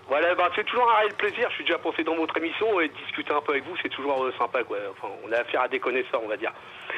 Voilà, 0.07 0.35
ben, 0.35 0.43
c'est 0.55 0.63
toujours 0.65 0.87
un 0.91 0.99
réel 0.99 1.13
plaisir, 1.15 1.47
je 1.49 1.55
suis 1.55 1.63
déjà 1.63 1.79
passé 1.79 2.03
dans 2.03 2.15
votre 2.15 2.37
émission 2.37 2.79
et 2.79 2.89
discuter 2.89 3.33
un 3.33 3.41
peu 3.41 3.53
avec 3.53 3.63
vous, 3.65 3.75
c'est 3.81 3.89
toujours 3.89 4.23
euh, 4.23 4.31
sympa 4.37 4.63
quoi. 4.63 4.77
Enfin, 4.91 5.11
on 5.27 5.31
a 5.31 5.37
affaire 5.37 5.61
à 5.61 5.67
des 5.67 5.79
connaisseurs, 5.79 6.21
on 6.23 6.27
va 6.27 6.37
dire. 6.37 6.53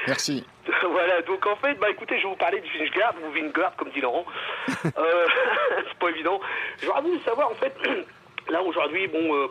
Merci. 0.07 0.45
voilà, 0.91 1.21
donc 1.21 1.45
en 1.47 1.55
fait, 1.55 1.75
bah 1.75 1.89
écoutez, 1.89 2.17
je 2.17 2.23
vais 2.23 2.29
vous 2.29 2.35
parler 2.35 2.59
de 2.59 2.67
Vingegaard 2.67 3.13
ou 3.25 3.31
Vingard 3.31 3.75
comme 3.77 3.91
dit 3.91 4.01
Laurent. 4.01 4.25
Euh, 4.85 4.89
c'est 5.87 5.99
pas 5.99 6.09
évident. 6.09 6.41
J'aurais 6.83 7.01
voulu 7.01 7.19
savoir 7.23 7.49
en 7.49 7.55
fait. 7.55 7.73
Là 8.49 8.63
aujourd'hui, 8.63 9.07
bon, 9.07 9.35
euh, 9.35 9.47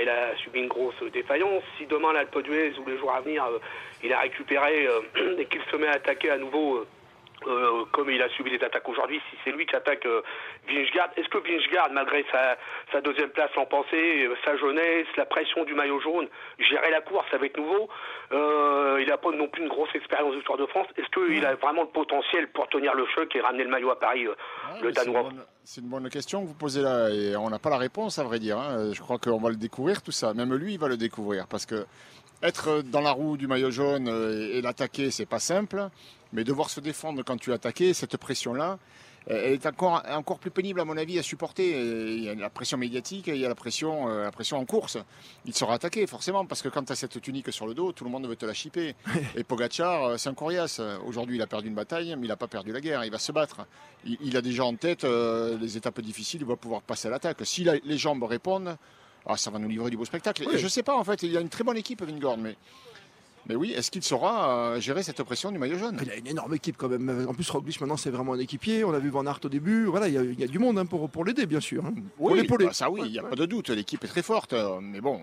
il 0.00 0.08
a 0.08 0.36
subi 0.36 0.60
une 0.60 0.68
grosse 0.68 1.02
défaillance. 1.12 1.62
Si 1.76 1.86
demain 1.86 2.12
l'Alpe 2.12 2.38
d'Huez 2.42 2.72
ou 2.78 2.88
les 2.88 2.96
jours 2.98 3.12
à 3.12 3.20
venir, 3.20 3.44
euh, 3.44 3.58
il 4.04 4.12
a 4.12 4.20
récupéré 4.20 4.86
euh, 4.86 5.36
et 5.38 5.46
qu'il 5.46 5.60
se 5.70 5.76
met 5.76 5.88
à 5.88 5.92
attaquer 5.92 6.30
à 6.30 6.38
nouveau, 6.38 6.84
euh, 7.46 7.84
comme 7.92 8.10
il 8.10 8.20
a 8.20 8.28
subi 8.30 8.50
les 8.50 8.62
attaques 8.64 8.88
aujourd'hui, 8.88 9.20
si 9.30 9.36
c'est 9.44 9.52
lui 9.52 9.64
qui 9.66 9.76
attaque 9.76 10.04
euh, 10.06 10.22
Vingegaard, 10.68 11.10
est-ce 11.16 11.28
que 11.28 11.38
Vingegaard, 11.38 11.90
malgré 11.92 12.24
sa, 12.32 12.56
sa 12.92 13.00
deuxième 13.00 13.30
place 13.30 13.50
en 13.56 13.64
pensée, 13.66 14.26
euh, 14.26 14.34
sa 14.44 14.56
jeunesse, 14.56 15.06
la 15.16 15.24
pression 15.26 15.64
du 15.64 15.74
maillot 15.74 16.00
jaune, 16.00 16.28
gérer 16.58 16.90
la 16.90 17.00
course 17.00 17.26
avec 17.32 17.56
nouveau, 17.56 17.88
euh, 18.32 18.98
il 19.00 19.06
n'a 19.08 19.16
pas 19.18 19.30
non 19.30 19.48
plus 19.48 19.62
une 19.62 19.68
grosse 19.68 19.94
expérience 19.94 20.34
du 20.34 20.42
Tour 20.42 20.56
de 20.58 20.66
France, 20.66 20.86
est-ce 20.96 21.08
qu'il 21.10 21.44
a 21.46 21.54
vraiment 21.56 21.82
le 21.82 21.88
potentiel 21.88 22.48
pour 22.48 22.68
tenir 22.68 22.94
le 22.94 23.06
choc 23.14 23.34
et 23.36 23.40
ramener 23.40 23.64
le 23.64 23.70
maillot 23.70 23.90
à 23.90 23.98
Paris, 24.00 24.26
le 24.82 24.92
Danois 24.92 25.20
une 25.20 25.28
bonne- 25.28 25.44
C'est 25.64 25.80
une 25.80 25.88
bonne 25.88 26.08
question 26.10 26.42
que 26.42 26.48
vous 26.48 26.54
posez 26.54 26.82
là 26.82 27.08
et 27.10 27.36
on 27.36 27.50
n'a 27.50 27.58
pas 27.58 27.70
la 27.70 27.76
réponse 27.78 28.18
à 28.18 28.24
vrai 28.24 28.38
dire. 28.38 28.58
hein. 28.58 28.92
Je 28.92 29.00
crois 29.00 29.18
qu'on 29.18 29.38
va 29.38 29.50
le 29.50 29.56
découvrir 29.56 30.02
tout 30.02 30.12
ça. 30.12 30.32
Même 30.34 30.54
lui, 30.54 30.72
il 30.74 30.78
va 30.78 30.88
le 30.88 30.96
découvrir 30.96 31.46
parce 31.46 31.66
que 31.66 31.84
être 32.42 32.82
dans 32.82 33.00
la 33.02 33.10
roue 33.10 33.36
du 33.36 33.46
maillot 33.46 33.70
jaune 33.70 34.08
et, 34.08 34.58
et 34.58 34.62
l'attaquer, 34.62 35.10
c'est 35.10 35.26
pas 35.28 35.40
simple. 35.40 35.88
Mais 36.32 36.44
devoir 36.44 36.70
se 36.70 36.80
défendre 36.80 37.22
quand 37.22 37.38
tu 37.38 37.50
es 37.50 37.54
attaqué, 37.54 37.94
cette 37.94 38.16
pression-là, 38.16 38.78
elle 39.26 39.52
est 39.52 39.66
encore, 39.66 40.02
encore 40.08 40.38
plus 40.38 40.50
pénible 40.50 40.80
à 40.80 40.86
mon 40.86 40.96
avis 40.96 41.18
à 41.18 41.22
supporter. 41.22 41.70
Il 41.70 42.24
y 42.24 42.30
a 42.30 42.34
la 42.34 42.48
pression 42.48 42.78
médiatique 42.78 43.28
et 43.28 43.34
il 43.34 43.40
y 43.40 43.44
a 43.44 43.48
la 43.48 43.54
pression, 43.54 44.08
euh, 44.08 44.22
la 44.22 44.30
pression 44.30 44.56
en 44.56 44.64
course. 44.64 44.96
Il 45.44 45.54
sera 45.54 45.74
attaqué 45.74 46.06
forcément 46.06 46.46
parce 46.46 46.62
que 46.62 46.68
quand 46.68 46.82
tu 46.84 46.92
as 46.92 46.96
cette 46.96 47.20
tunique 47.20 47.52
sur 47.52 47.66
le 47.66 47.74
dos, 47.74 47.92
tout 47.92 48.04
le 48.04 48.10
monde 48.10 48.26
veut 48.26 48.36
te 48.36 48.46
la 48.46 48.54
chipper. 48.54 48.94
et 49.36 49.44
Pogacar, 49.44 50.04
euh, 50.04 50.16
c'est 50.16 50.30
un 50.30 50.34
coriace. 50.34 50.80
Aujourd'hui, 51.06 51.36
il 51.36 51.42
a 51.42 51.46
perdu 51.46 51.68
une 51.68 51.74
bataille, 51.74 52.14
mais 52.16 52.26
il 52.26 52.28
n'a 52.28 52.36
pas 52.36 52.48
perdu 52.48 52.72
la 52.72 52.80
guerre. 52.80 53.04
Il 53.04 53.10
va 53.10 53.18
se 53.18 53.32
battre. 53.32 53.66
Il, 54.06 54.34
a 54.36 54.40
déjà 54.40 54.64
en 54.64 54.74
tête 54.76 55.04
euh, 55.04 55.58
les 55.58 55.76
étapes 55.76 56.00
difficiles. 56.00 56.40
Il 56.40 56.46
va 56.46 56.56
pouvoir 56.56 56.80
passer 56.80 57.08
à 57.08 57.10
l'attaque. 57.10 57.38
Si 57.44 57.64
les 57.64 57.98
jambes 57.98 58.22
répondent, 58.22 58.78
ah, 59.26 59.36
ça 59.36 59.50
va 59.50 59.58
nous 59.58 59.68
livrer 59.68 59.90
du 59.90 59.98
beau 59.98 60.06
spectacle. 60.06 60.44
Je 60.56 60.64
ne 60.64 60.68
sais 60.68 60.82
pas 60.82 60.96
en 60.96 61.04
fait. 61.04 61.22
Il 61.22 61.32
y 61.32 61.36
a 61.36 61.40
une 61.40 61.50
très 61.50 61.64
bonne 61.64 61.76
équipe, 61.76 62.02
Vingord, 62.02 62.38
mais 62.38 62.56
mais 63.48 63.54
oui, 63.54 63.72
est-ce 63.72 63.90
qu'il 63.90 64.02
saura 64.02 64.50
euh, 64.50 64.80
gérer 64.80 65.02
cette 65.02 65.22
pression 65.22 65.50
du 65.50 65.58
maillot 65.58 65.78
jaune? 65.78 65.98
Il 66.02 66.10
a 66.10 66.16
une 66.16 66.26
énorme 66.26 66.54
équipe 66.54 66.76
quand 66.76 66.88
même. 66.88 67.26
En 67.28 67.34
plus, 67.34 67.48
Roglic 67.50 67.80
maintenant 67.80 67.96
c'est 67.96 68.10
vraiment 68.10 68.34
un 68.34 68.38
équipier. 68.38 68.84
On 68.84 68.92
a 68.92 68.98
vu 68.98 69.08
Van 69.08 69.24
Aert 69.26 69.40
au 69.44 69.48
début. 69.48 69.86
Voilà, 69.86 70.08
il 70.08 70.38
y, 70.38 70.44
a 70.44 70.46
du 70.46 70.58
monde 70.58 70.78
hein, 70.78 70.86
pour, 70.86 71.08
pour 71.08 71.24
l'aider 71.24 71.46
bien 71.46 71.60
sûr. 71.60 71.84
Hein. 71.86 71.94
Oui, 72.18 72.46
bah, 72.46 72.72
ça 72.72 72.90
oui, 72.90 73.02
il 73.06 73.12
n'y 73.12 73.18
a 73.18 73.22
pas 73.22 73.36
de 73.36 73.46
doute. 73.46 73.70
L'équipe 73.70 74.04
est 74.04 74.08
très 74.08 74.22
forte. 74.22 74.52
Euh, 74.52 74.80
mais 74.80 75.00
bon, 75.00 75.20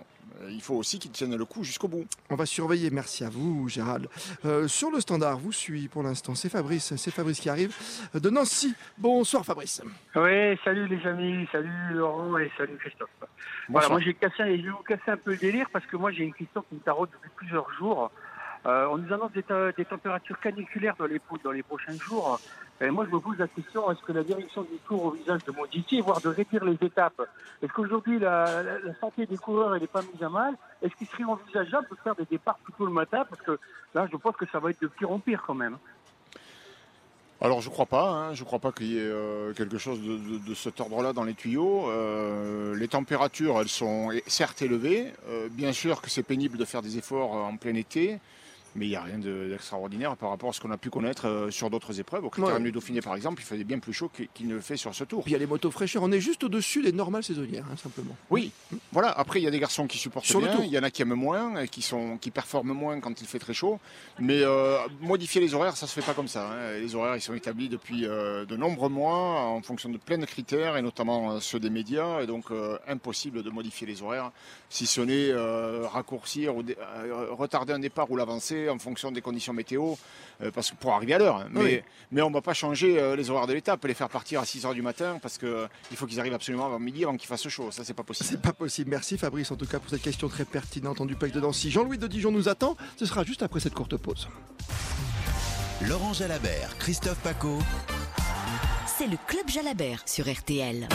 il 0.50 0.62
faut 0.62 0.76
aussi 0.76 1.00
qu'il 1.00 1.12
tienne 1.12 1.36
le 1.36 1.46
coup 1.46 1.64
jusqu'au 1.64 1.88
bout. 1.88 2.06
On 2.30 2.36
va 2.36 2.46
surveiller, 2.46 2.90
merci 2.90 3.24
à 3.24 3.30
vous 3.30 3.68
Gérald. 3.70 4.08
sur 4.68 4.92
le 4.92 5.00
standard, 5.00 5.38
vous 5.38 5.52
suit 5.52 5.88
pour 5.88 6.04
l'instant, 6.04 6.36
c'est 6.36 6.50
Fabrice, 6.50 6.96
c'est 6.96 7.12
Fabrice 7.12 7.40
qui 7.40 7.50
arrive 7.50 7.76
de 8.14 8.30
Nancy. 8.30 8.74
Bonsoir 8.98 9.46
Fabrice. 9.46 9.82
Oui, 10.16 10.58
salut 10.64 10.88
les 10.88 11.06
amis, 11.08 11.48
salut 11.52 11.94
Laurent 11.94 12.38
et 12.38 12.52
salut 12.58 12.78
Christophe. 12.78 13.10
Voilà, 13.70 13.90
moi 13.90 14.00
j'ai 14.00 14.14
cassé, 14.14 14.58
je 14.58 14.64
vais 14.64 14.70
vous 14.70 14.84
casser 14.88 15.12
un 15.12 15.18
peu 15.18 15.32
le 15.32 15.38
délire 15.38 15.68
parce 15.72 15.86
que 15.86 15.98
moi 15.98 16.12
j'ai 16.12 16.24
une 16.24 16.34
question 16.34 16.64
qui 16.70 16.76
me 16.76 16.80
taraude 16.80 17.10
depuis 17.12 17.32
plusieurs 17.36 17.72
jours. 17.74 18.12
Euh, 18.66 18.88
on 18.92 18.98
nous 18.98 19.14
annonce 19.14 19.32
des, 19.32 19.44
températures 19.44 20.40
caniculaires 20.40 20.96
dans 20.98 21.06
les, 21.06 21.22
dans 21.44 21.52
les 21.52 21.62
prochains 21.62 21.98
jours. 22.00 22.40
Et 22.82 22.90
moi, 22.90 23.06
je 23.10 23.16
me 23.16 23.20
pose 23.22 23.38
la 23.38 23.48
question 23.48 23.90
est-ce 23.90 24.02
que 24.02 24.12
la 24.12 24.24
direction 24.24 24.64
du 24.64 24.78
Tour 24.86 25.06
envisage 25.06 25.46
de 25.46 25.52
modifier, 25.52 26.02
voire 26.02 26.20
de 26.20 26.28
réduire 26.28 26.66
les 26.66 26.78
étapes 26.82 27.22
Est-ce 27.62 27.72
qu'aujourd'hui, 27.72 28.20
la, 28.20 28.64
santé 29.00 29.26
des 29.26 29.38
coureurs 29.38 29.80
n'est 29.80 29.88
pas 29.88 30.02
mise 30.02 30.22
à 30.22 30.28
mal? 30.28 30.56
Est-ce 30.82 30.94
qu'il 30.96 31.08
serait 31.08 31.24
envisageable 31.24 31.88
de 31.90 31.96
faire 32.04 32.16
des 32.16 32.26
départs 32.26 32.58
plutôt 32.58 32.86
le 32.86 32.92
matin? 32.92 33.26
Parce 33.30 33.42
que 33.42 33.58
là, 33.94 34.08
je 34.12 34.18
pense 34.18 34.36
que 34.36 34.46
ça 34.52 34.60
va 34.60 34.72
être 34.72 34.82
de 34.82 34.88
pire 34.88 35.10
en 35.10 35.20
pire 35.20 35.42
quand 35.48 35.54
même. 35.54 35.78
Alors 37.42 37.62
je 37.62 37.70
crois 37.70 37.86
pas, 37.86 38.10
hein. 38.10 38.34
je 38.34 38.46
crois 38.46 38.60
pas 38.60 38.72
qu'il 38.72 38.88
y 38.88 38.98
ait 38.98 39.02
euh, 39.02 39.54
quelque 39.54 39.78
chose 39.78 40.00
de, 40.02 40.54
cet 40.54 40.80
ordre-là 40.80 41.12
dans 41.12 41.26
les 41.26 41.34
tuyaux. 41.34 41.90
Euh, 41.90 42.76
les 42.76 42.88
températures, 42.88 43.60
elles 43.60 43.68
sont 43.68 44.10
certes 44.26 44.62
élevées. 44.62 45.14
bien 45.52 45.74
sûr 45.74 46.02
que 46.02 46.10
c'est 46.10 46.24
pénible 46.24 46.58
de 46.58 46.66
faire 46.66 46.82
des 46.82 46.98
efforts 46.98 47.32
en 47.32 47.56
plein 47.58 47.76
été 47.76 48.20
mais 48.76 48.86
il 48.86 48.90
n'y 48.90 48.96
a 48.96 49.02
rien 49.02 49.18
d'extraordinaire 49.18 50.18
par 50.18 50.30
rapport 50.30 50.50
à 50.50 50.54
ce 50.54 50.60
qu'on 50.60 50.72
a 50.72 50.78
pu 50.78 50.90
connaître 50.90 51.28
euh, 51.28 51.50
sur 51.50 51.70
d'autres 51.70 52.00
épreuves. 52.00 52.26
Au 52.26 52.30
Critérium 52.30 52.64
du 52.64 52.72
Dauphiné, 52.72 53.02
par 53.02 53.16
exemple, 53.16 53.42
il 53.42 53.46
faisait 53.46 53.64
bien 53.64 53.80
plus 53.80 53.94
chaud 53.94 54.12
qu'il 54.34 54.48
ne 54.48 54.56
le 54.56 54.62
fait 54.62 54.78
sur 54.78 54.94
ce 54.94 55.04
tour. 55.06 55.24
Puis 55.24 55.32
il 55.32 55.34
y 55.34 55.36
a 55.36 55.40
les 55.40 55.48
motos 55.48 55.72
fraîcheurs, 55.72 56.04
on 56.04 56.12
est 56.12 56.20
juste 56.20 56.44
au-dessus 56.44 56.82
des 56.82 56.92
normales 56.92 57.24
saisonnières, 57.24 57.66
hein, 57.72 57.78
simplement. 57.78 58.16
Oui, 58.30 58.52
voilà. 58.92 59.10
Après, 59.12 59.40
il 59.40 59.44
y 59.44 59.48
a 59.48 59.52
des 59.52 59.60
garçons 59.60 59.88
qui 59.88 59.98
supportent 59.98 60.26
sur 60.26 60.42
bien, 60.42 60.62
il 60.64 60.70
y 60.70 60.78
en 60.78 60.84
a 60.84 60.92
qui 60.92 61.02
aiment 61.02 61.14
moins, 61.14 61.66
qui, 61.68 61.82
sont, 61.82 62.18
qui 62.18 62.32
performent 62.32 62.74
moins 62.74 63.00
quand 63.00 63.22
il 63.22 63.28
fait 63.28 63.40
très 63.40 63.54
chaud. 63.54 63.80
Mais 64.20 64.42
euh, 64.42 64.78
modifier 65.00 65.40
les 65.40 65.54
horaires, 65.54 65.78
ça 65.78 65.86
ne 65.86 65.90
se 65.90 65.94
fait 65.94 66.06
pas 66.06 66.14
comme 66.14 66.28
ça. 66.28 66.50
Hein. 66.50 66.80
Les 66.80 66.96
horaires, 66.96 67.16
ils 67.16 67.22
sont 67.22 67.34
établis 67.34 67.70
depuis 67.70 68.06
euh, 68.06 68.46
de 68.46 68.58
nombreux 68.58 68.90
mois 68.90 69.42
en 69.42 69.62
fonction 69.62 69.90
de 69.90 69.98
plein 69.98 70.18
de 70.18 70.26
critères, 70.26 70.76
et 70.76 70.82
notamment 70.82 71.40
ceux 71.40 71.60
des 71.60 71.70
médias, 71.70 72.22
et 72.22 72.28
donc 72.28 72.46
impossible 72.88 73.42
de 73.42 73.50
modifier 73.50 73.88
les 73.88 74.02
horaires, 74.02 74.32
si 74.70 74.86
ce 74.86 75.02
n'est 75.02 75.34
raccourcir 75.88 76.56
ou 76.56 76.64
retarder 77.32 77.74
un 77.74 77.80
départ 77.80 78.10
ou 78.12 78.16
en 78.70 78.80
fonction 78.80 79.12
des 79.12 79.22
conditions 79.22 79.54
météo, 79.54 79.94
euh, 80.42 80.52
parce 80.52 80.72
que 80.72 80.76
pour 80.76 80.94
arriver 80.94 81.14
à 81.14 81.20
l'heure. 81.20 81.48
Mais, 81.52 81.84
mais 82.12 82.22
on 82.22 82.30
ne 82.30 82.34
va 82.34 82.42
pas 82.42 82.54
changer 82.54 83.00
euh, 83.00 83.16
les 83.16 83.30
horaires 83.30 83.48
de 83.48 83.54
l'étape, 83.54 83.84
les 83.86 83.94
faire 83.94 84.10
partir 84.10 84.42
à 84.42 84.46
6 84.46 84.66
h 84.66 84.74
du 84.74 84.82
matin, 84.82 85.20
parce 85.22 85.38
qu'il 85.38 85.48
euh, 85.48 85.68
faut 85.96 86.06
qu'ils 86.06 86.20
arrivent 86.20 86.34
absolument 86.34 86.66
avant 86.66 86.80
midi, 86.80 87.04
avant 87.04 87.18
qu'il 87.18 87.28
fasse 87.28 87.48
chaud. 87.48 87.72
Ça, 87.72 87.84
c'est 87.84 87.94
pas 87.94 88.04
possible. 88.04 88.30
C'est 88.30 88.42
pas 88.42 88.54
possible. 88.54 88.90
Merci 88.90 89.18
Fabrice, 89.18 89.52
en 89.52 89.56
tout 89.56 89.68
cas, 89.68 89.80
pour 89.80 89.90
cette 89.90 90.02
question 90.02 90.28
très 90.28 90.46
pertinente 90.46 91.02
en 91.02 91.06
duplex 91.06 91.34
de 91.34 91.40
Nancy. 91.40 91.72
Jean-Louis 91.72 91.98
de 91.98 92.08
Dijon 92.08 92.32
nous 92.32 92.50
attend. 92.50 92.76
Ce 92.98 93.06
sera 93.06 93.24
juste 93.24 93.44
après 93.44 93.60
cette 93.60 93.74
courte 93.74 93.98
pause. 93.98 94.28
Laurent 95.82 96.14
Jalabert, 96.14 96.78
Christophe 96.80 97.20
Paco. 97.20 97.60
C'est 98.98 99.08
le 99.08 99.18
Club 99.28 99.50
Jalabert 99.50 100.04
sur 100.08 100.32
RTL. 100.32 100.88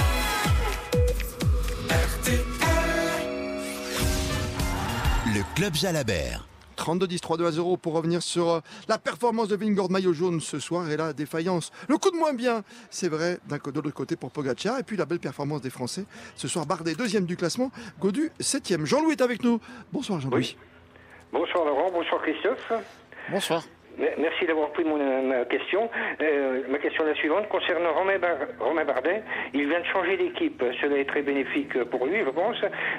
RTL. 1.89 2.45
Le 5.35 5.55
Club 5.55 5.75
Jalabert. 5.75 6.50
32-10, 6.81 7.21
3-2 7.21 7.47
à 7.47 7.51
0 7.53 7.77
pour 7.77 7.93
revenir 7.93 8.23
sur 8.23 8.49
euh, 8.49 8.61
la 8.89 8.99
performance 8.99 9.49
de 9.49 9.57
Vingord 9.57 9.91
maillot 9.91 10.13
jaune 10.13 10.41
ce 10.41 10.59
soir 10.59 10.91
et 10.91 10.97
la 10.97 11.13
défaillance. 11.13 11.71
Le 11.89 11.99
coup 11.99 12.11
de 12.11 12.17
moins 12.17 12.33
bien, 12.33 12.63
c'est 12.89 13.09
vrai, 13.09 13.39
d'un 13.49 13.59
de 13.59 13.81
l'autre 13.81 13.91
côté 13.91 14.17
pour 14.17 14.31
Pogacar. 14.31 14.79
Et 14.79 14.83
puis 14.83 14.97
la 14.97 15.05
belle 15.05 15.21
performance 15.21 15.61
des 15.61 15.71
Français. 15.71 16.05
Ce 16.37 16.49
soir, 16.49 16.67
Bardet, 16.67 16.95
deuxième 16.95 17.27
du 17.27 17.37
classement, 17.37 17.71
Godu, 18.01 18.31
septième. 18.41 18.87
Jean-Louis 18.87 19.13
est 19.13 19.23
avec 19.23 19.45
nous. 19.45 19.61
Bonsoir 19.93 20.21
Jean-Louis. 20.21 20.57
Bonsoir 21.33 21.65
Laurent, 21.65 21.91
bonsoir 21.93 22.23
Christophe. 22.23 22.73
Bonsoir. 23.31 23.63
Merci 23.99 24.47
d'avoir 24.47 24.71
pris 24.71 24.85
ma 24.85 25.45
question. 25.45 25.91
Euh, 26.23 26.63
ma 26.69 26.79
question 26.79 27.05
est 27.05 27.09
la 27.11 27.15
suivante. 27.15 27.49
Concernant 27.49 27.93
Romain, 27.93 28.85
Bardet, 28.85 29.23
il 29.53 29.69
vient 29.69 29.81
de 29.81 29.87
changer 29.87 30.17
d'équipe. 30.17 30.63
Cela 30.81 30.99
est 30.99 31.05
très 31.05 31.23
bénéfique 31.23 31.83
pour 31.85 32.07
lui, 32.07 32.19
je 32.25 32.31
pense. 32.31 32.57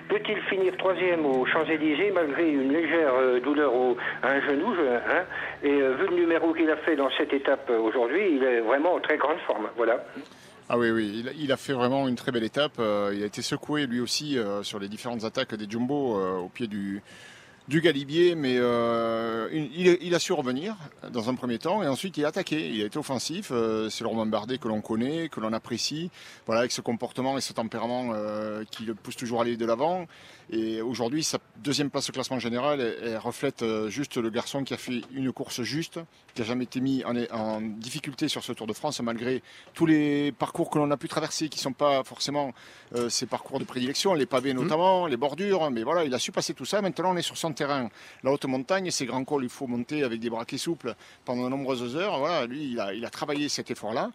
Peut-il 0.09 0.39
finir 0.43 0.75
troisième 0.77 1.25
aux 1.25 1.45
Champs-Élysées 1.45 2.11
malgré 2.11 2.49
une 2.49 2.71
légère 2.71 3.13
euh, 3.15 3.39
douleur 3.39 3.73
au, 3.73 3.97
à 4.21 4.31
un 4.31 4.41
genou 4.41 4.73
hein? 4.73 5.23
Et 5.63 5.71
euh, 5.71 5.95
vu 5.95 6.07
le 6.07 6.15
numéro 6.15 6.53
qu'il 6.53 6.69
a 6.69 6.77
fait 6.77 6.95
dans 6.95 7.09
cette 7.17 7.33
étape 7.33 7.69
aujourd'hui, 7.69 8.35
il 8.35 8.43
est 8.43 8.61
vraiment 8.61 8.93
en 8.93 8.99
très 8.99 9.17
grande 9.17 9.39
forme. 9.47 9.69
Voilà. 9.77 10.03
Ah 10.69 10.77
oui, 10.77 10.91
oui, 10.91 11.25
il, 11.37 11.51
a 11.51 11.57
fait 11.57 11.73
vraiment 11.73 12.07
une 12.07 12.15
très 12.15 12.31
belle 12.31 12.45
étape. 12.45 12.79
il 12.79 13.23
a 13.23 13.25
été 13.25 13.41
secoué 13.41 13.87
lui 13.87 13.99
aussi 13.99 14.37
sur 14.61 14.79
les 14.79 14.87
différentes 14.87 15.25
attaques 15.25 15.53
des 15.55 15.69
Jumbo 15.69 16.15
au 16.15 16.47
pied 16.47 16.67
du, 16.67 17.01
du 17.71 17.79
Galibier, 17.79 18.35
mais 18.35 18.55
euh, 18.57 19.47
il, 19.51 20.13
a 20.13 20.19
su 20.19 20.33
revenir 20.33 20.75
dans 21.09 21.29
un 21.29 21.35
premier 21.35 21.57
temps 21.57 21.81
et 21.81 21.87
ensuite 21.87 22.17
il 22.17 22.25
a 22.25 22.27
attaqué. 22.27 22.69
Il 22.69 22.81
a 22.81 22.85
été 22.85 22.99
offensif. 22.99 23.47
Euh, 23.51 23.89
c'est 23.89 24.03
le 24.03 24.09
Romain 24.09 24.25
Bardet 24.25 24.57
que 24.57 24.67
l'on 24.67 24.81
connaît, 24.81 25.29
que 25.29 25.39
l'on 25.39 25.53
apprécie. 25.53 26.11
Voilà, 26.45 26.59
avec 26.59 26.73
ce 26.73 26.81
comportement 26.81 27.37
et 27.37 27.41
ce 27.41 27.53
tempérament 27.53 28.11
euh, 28.13 28.65
qui 28.69 28.83
le 28.83 28.93
pousse 28.93 29.15
toujours 29.15 29.39
à 29.39 29.43
aller 29.43 29.55
de 29.55 29.65
l'avant. 29.65 30.05
Et 30.49 30.81
aujourd'hui, 30.81 31.23
sa 31.23 31.37
deuxième 31.63 31.89
place 31.89 32.09
au 32.09 32.11
classement 32.11 32.39
général, 32.39 32.81
elle, 32.81 33.17
reflète 33.17 33.63
juste 33.87 34.17
le 34.17 34.29
garçon 34.29 34.65
qui 34.65 34.73
a 34.73 34.77
fait 34.77 35.01
une 35.13 35.31
course 35.31 35.61
juste, 35.61 35.97
qui 36.33 36.41
n'a 36.41 36.47
jamais 36.47 36.65
été 36.65 36.81
mis 36.81 37.05
en, 37.05 37.61
difficulté 37.61 38.27
sur 38.27 38.43
ce 38.43 38.51
Tour 38.51 38.67
de 38.67 38.73
France, 38.73 38.99
malgré 38.99 39.41
tous 39.73 39.85
les 39.85 40.33
parcours 40.33 40.69
que 40.69 40.77
l'on 40.77 40.91
a 40.91 40.97
pu 40.97 41.07
traverser, 41.07 41.47
qui 41.47 41.59
ne 41.59 41.61
sont 41.61 41.71
pas 41.71 42.03
forcément 42.03 42.51
ses 43.07 43.27
parcours 43.27 43.59
de 43.59 43.63
prédilection, 43.63 44.13
les 44.13 44.25
pavés 44.25 44.53
mmh. 44.53 44.61
notamment, 44.61 45.07
les 45.07 45.15
bordures. 45.15 45.71
Mais 45.71 45.83
voilà, 45.83 46.03
il 46.03 46.13
a 46.13 46.19
su 46.19 46.33
passer 46.33 46.53
tout 46.53 46.65
ça. 46.65 46.81
Maintenant, 46.81 47.13
on 47.13 47.15
est 47.15 47.21
sur 47.21 47.37
son 47.37 47.53
la 47.67 48.31
haute 48.31 48.45
montagne, 48.45 48.91
ces 48.91 49.05
grands 49.05 49.23
cols, 49.23 49.43
il 49.43 49.49
faut 49.49 49.67
monter 49.67 50.03
avec 50.03 50.19
des 50.19 50.29
braquets 50.29 50.57
souples 50.57 50.95
pendant 51.25 51.45
de 51.45 51.49
nombreuses 51.49 51.95
heures. 51.95 52.47
Lui, 52.47 52.71
il 52.71 52.79
a, 52.79 52.93
il 52.93 53.05
a 53.05 53.09
travaillé 53.09 53.49
cet 53.49 53.71
effort-là. 53.71 54.11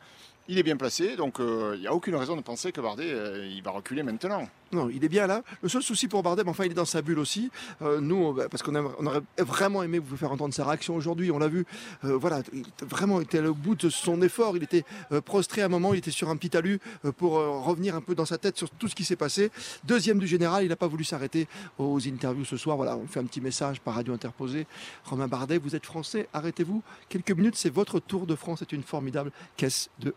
Il 0.48 0.58
est 0.58 0.62
bien 0.62 0.76
placé, 0.76 1.16
donc 1.16 1.40
euh, 1.40 1.72
il 1.74 1.80
n'y 1.80 1.88
a 1.88 1.94
aucune 1.94 2.14
raison 2.14 2.36
de 2.36 2.40
penser 2.40 2.70
que 2.70 2.80
Bardet 2.80 3.08
il 3.50 3.62
va 3.62 3.72
reculer 3.72 4.04
maintenant. 4.04 4.48
Non, 4.72 4.90
il 4.90 5.04
est 5.04 5.08
bien 5.08 5.28
là. 5.28 5.42
Le 5.62 5.68
seul 5.68 5.82
souci 5.82 6.08
pour 6.08 6.22
Bardet, 6.24 6.42
enfin, 6.46 6.64
il 6.64 6.72
est 6.72 6.74
dans 6.74 6.84
sa 6.84 7.00
bulle 7.00 7.20
aussi. 7.20 7.50
Euh, 7.82 8.00
nous, 8.00 8.36
parce 8.50 8.64
qu'on 8.64 8.74
aurait 8.74 9.20
vraiment 9.38 9.82
aimé 9.84 10.00
vous 10.00 10.16
faire 10.16 10.32
entendre 10.32 10.52
sa 10.52 10.64
réaction 10.64 10.96
aujourd'hui. 10.96 11.30
On 11.30 11.38
l'a 11.38 11.46
vu. 11.46 11.64
Euh, 12.04 12.16
voilà, 12.16 12.42
il, 12.52 12.64
vraiment, 12.82 13.20
il 13.20 13.24
était 13.24 13.38
au 13.40 13.54
bout 13.54 13.76
de 13.76 13.88
son 13.88 14.20
effort. 14.22 14.56
Il 14.56 14.64
était 14.64 14.84
euh, 15.12 15.20
prostré 15.20 15.62
à 15.62 15.66
un 15.66 15.68
moment. 15.68 15.94
Il 15.94 15.98
était 15.98 16.10
sur 16.10 16.30
un 16.30 16.36
petit 16.36 16.50
talus 16.50 16.80
pour 17.16 17.34
revenir 17.64 17.94
un 17.94 18.00
peu 18.00 18.14
dans 18.14 18.24
sa 18.24 18.38
tête 18.38 18.56
sur 18.58 18.68
tout 18.70 18.88
ce 18.88 18.94
qui 18.96 19.04
s'est 19.04 19.16
passé. 19.16 19.50
Deuxième 19.84 20.18
du 20.18 20.26
général, 20.26 20.64
il 20.64 20.68
n'a 20.68 20.76
pas 20.76 20.88
voulu 20.88 21.04
s'arrêter 21.04 21.46
aux 21.78 22.04
interviews 22.06 22.44
ce 22.44 22.56
soir. 22.56 22.76
Voilà, 22.76 22.96
on 22.96 23.06
fait 23.06 23.20
un 23.20 23.24
petit 23.24 23.40
message 23.40 23.80
par 23.80 23.94
radio 23.94 24.14
interposé. 24.14 24.66
Romain 25.04 25.28
Bardet, 25.28 25.58
vous 25.58 25.76
êtes 25.76 25.86
français, 25.86 26.28
arrêtez-vous. 26.32 26.82
Quelques 27.08 27.30
minutes, 27.32 27.56
c'est 27.56 27.70
votre 27.70 28.00
Tour 28.00 28.26
de 28.26 28.34
France. 28.34 28.58
C'est 28.60 28.72
une 28.72 28.82
formidable 28.82 29.30
caisse 29.56 29.90
de 30.00 30.12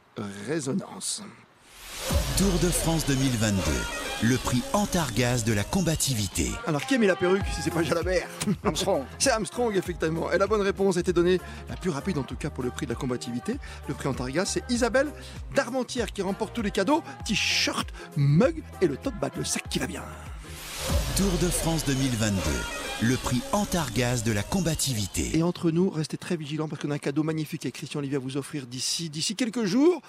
résonance. 0.47 1.23
Tour 2.38 2.59
de 2.63 2.69
France 2.69 3.05
2022, 3.07 3.62
le 4.21 4.38
prix 4.38 4.62
Antargaz 4.73 5.43
de 5.43 5.53
la 5.53 5.63
combativité. 5.63 6.51
Alors 6.67 6.86
qui 6.86 6.95
a 6.95 6.97
mis 6.97 7.08
la 7.08 7.15
perruque 7.15 7.45
si 7.53 7.62
c'est 7.62 7.71
pas 7.71 7.84
Jalabert? 7.84 8.27
Armstrong. 8.63 9.03
c'est 9.19 9.32
Armstrong 9.32 9.75
effectivement. 9.75 10.32
Et 10.32 10.38
la 10.38 10.47
bonne 10.47 10.62
réponse 10.62 10.97
a 10.97 10.99
été 10.99 11.13
donnée, 11.13 11.39
la 11.69 11.75
plus 11.75 11.89
rapide 11.89 12.17
en 12.17 12.23
tout 12.23 12.36
cas 12.36 12.49
pour 12.49 12.63
le 12.63 12.69
prix 12.69 12.86
de 12.86 12.91
la 12.91 12.97
combativité. 12.97 13.58
Le 13.88 13.93
prix 13.93 14.10
Antargaz, 14.10 14.45
c'est 14.45 14.63
Isabelle 14.69 15.08
Darmentière 15.55 16.12
qui 16.12 16.21
remporte 16.21 16.53
tous 16.53 16.62
les 16.62 16.71
cadeaux, 16.71 17.03
t-shirt, 17.25 17.88
mug 18.17 18.62
et 18.82 18.88
le 18.88 18.97
top 18.97 19.13
bag, 19.21 19.32
le 19.38 19.45
sac 19.45 19.63
qui 19.69 19.79
va 19.79 19.88
bien. 19.88 20.03
Tour 21.15 21.32
de 21.41 21.47
France 21.47 21.86
2022 21.86 22.78
le 23.01 23.15
prix 23.15 23.41
Antargaz 23.53 24.23
de 24.23 24.33
la 24.33 24.43
combativité. 24.43 25.38
Et 25.38 25.41
entre 25.41 25.71
nous, 25.71 25.89
restez 25.89 26.17
très 26.17 26.35
vigilants 26.35 26.67
parce 26.67 26.81
qu'on 26.81 26.91
a 26.91 26.95
un 26.95 26.99
cadeau 26.99 27.23
magnifique 27.23 27.62
que 27.62 27.69
Christian 27.69 27.99
Olivier 27.99 28.17
à 28.17 28.19
vous 28.19 28.35
offrir 28.35 28.67
d'ici 28.67 29.09
d'ici 29.09 29.35
quelques 29.38 29.63
jours. 29.63 30.01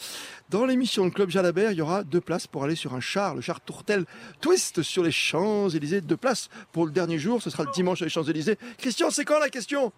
Dans 0.48 0.66
l'émission 0.66 1.04
Le 1.04 1.12
Club 1.12 1.30
Jalabert, 1.30 1.70
il 1.70 1.78
y 1.78 1.82
aura 1.82 2.02
deux 2.02 2.20
places 2.20 2.48
pour 2.48 2.64
aller 2.64 2.74
sur 2.74 2.94
un 2.94 3.00
char, 3.00 3.36
le 3.36 3.42
char 3.42 3.60
Tourtel 3.60 4.06
Twist 4.40 4.82
sur 4.82 5.04
les 5.04 5.12
Champs-Élysées. 5.12 6.00
Deux 6.00 6.16
places 6.16 6.48
pour 6.72 6.84
le 6.84 6.90
dernier 6.90 7.18
jour, 7.18 7.40
ce 7.40 7.48
sera 7.48 7.62
le 7.62 7.70
dimanche 7.72 8.02
à 8.02 8.06
les 8.06 8.10
Champs-Élysées. 8.10 8.58
Christian, 8.78 9.10
c'est 9.10 9.24
quand 9.24 9.38
la 9.38 9.50
question? 9.50 9.92